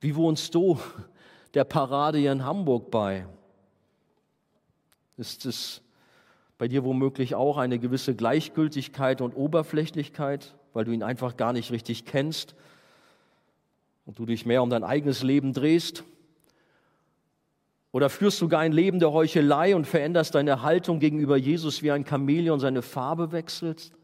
[0.00, 0.78] Wie wohnst du
[1.54, 3.26] der Parade hier in Hamburg bei?
[5.18, 5.82] Ist es
[6.56, 11.72] bei dir womöglich auch eine gewisse Gleichgültigkeit und Oberflächlichkeit, weil du ihn einfach gar nicht
[11.72, 12.54] richtig kennst
[14.04, 16.04] und du dich mehr um dein eigenes Leben drehst?
[17.92, 21.92] Oder führst du gar ein Leben der Heuchelei und veränderst deine Haltung gegenüber Jesus wie
[21.92, 23.94] ein Chamäleon seine Farbe wechselst?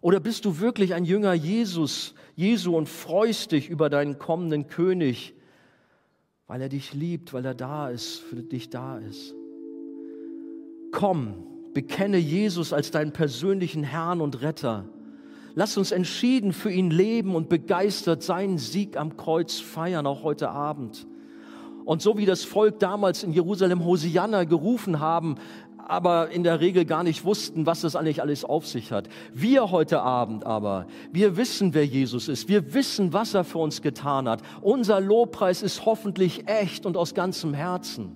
[0.00, 5.34] Oder bist du wirklich ein Jünger Jesus, Jesu und freust dich über deinen kommenden König,
[6.46, 9.34] weil er dich liebt, weil er da ist, für dich da ist?
[10.90, 11.34] Komm,
[11.74, 14.88] bekenne Jesus als deinen persönlichen Herrn und Retter.
[15.54, 20.50] Lass uns entschieden für ihn leben und begeistert seinen Sieg am Kreuz feiern, auch heute
[20.50, 21.06] Abend.
[21.84, 25.36] Und so wie das Volk damals in Jerusalem Hosianna gerufen haben,
[25.90, 29.08] aber in der Regel gar nicht wussten, was das eigentlich alles auf sich hat.
[29.34, 32.48] Wir heute Abend aber, wir wissen, wer Jesus ist.
[32.48, 34.42] Wir wissen, was er für uns getan hat.
[34.60, 38.12] Unser Lobpreis ist hoffentlich echt und aus ganzem Herzen.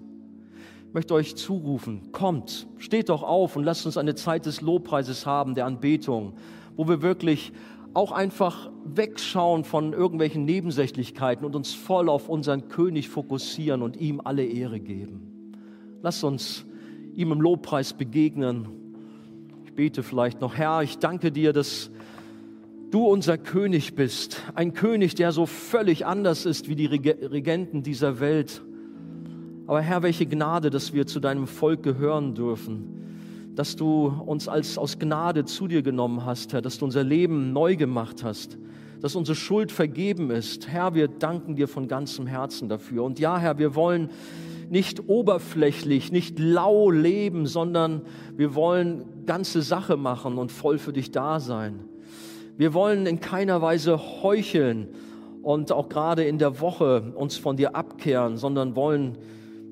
[0.87, 5.27] Ich möchte euch zurufen, kommt, steht doch auf und lasst uns eine Zeit des Lobpreises
[5.27, 6.35] haben, der Anbetung,
[6.77, 7.53] wo wir wirklich
[7.95, 14.21] auch einfach wegschauen von irgendwelchen Nebensächlichkeiten und uns voll auf unseren König fokussieren und ihm
[14.23, 15.53] alle Ehre geben.
[16.03, 16.67] Lasst uns
[17.15, 18.67] ihm im Lobpreis begegnen.
[19.65, 21.91] Ich bete vielleicht noch, Herr, ich danke dir, dass
[22.91, 24.43] du unser König bist.
[24.55, 28.63] Ein König, der so völlig anders ist wie die Regenten dieser Welt.
[29.67, 32.94] Aber Herr, welche Gnade, dass wir zu deinem Volk gehören dürfen.
[33.55, 37.53] Dass du uns als aus Gnade zu dir genommen hast, Herr, dass du unser Leben
[37.53, 38.59] neu gemacht hast,
[39.01, 40.69] dass unsere Schuld vergeben ist.
[40.69, 43.05] Herr, wir danken dir von ganzem Herzen dafür.
[43.05, 44.11] Und ja, Herr, wir wollen
[44.71, 48.03] nicht oberflächlich, nicht lau leben, sondern
[48.37, 51.81] wir wollen ganze Sache machen und voll für dich da sein.
[52.57, 54.89] Wir wollen in keiner Weise heucheln
[55.43, 59.19] und auch gerade in der Woche uns von dir abkehren, sondern wollen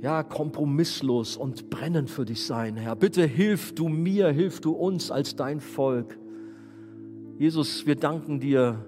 [0.03, 2.97] ja kompromisslos und brennend für dich sein, Herr.
[2.97, 6.19] Bitte hilf du mir, hilf du uns als dein Volk.
[7.39, 8.85] Jesus, wir danken dir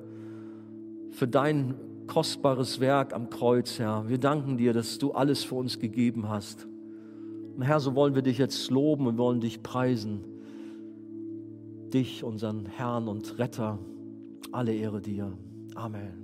[1.11, 1.77] für dein
[2.09, 4.09] kostbares Werk am Kreuz, Herr.
[4.09, 6.67] Wir danken dir, dass du alles für uns gegeben hast.
[7.57, 10.21] Und Herr, so wollen wir dich jetzt loben und wollen dich preisen.
[11.93, 13.79] Dich, unseren Herrn und Retter.
[14.51, 15.33] Alle Ehre dir.
[15.77, 16.24] Amen.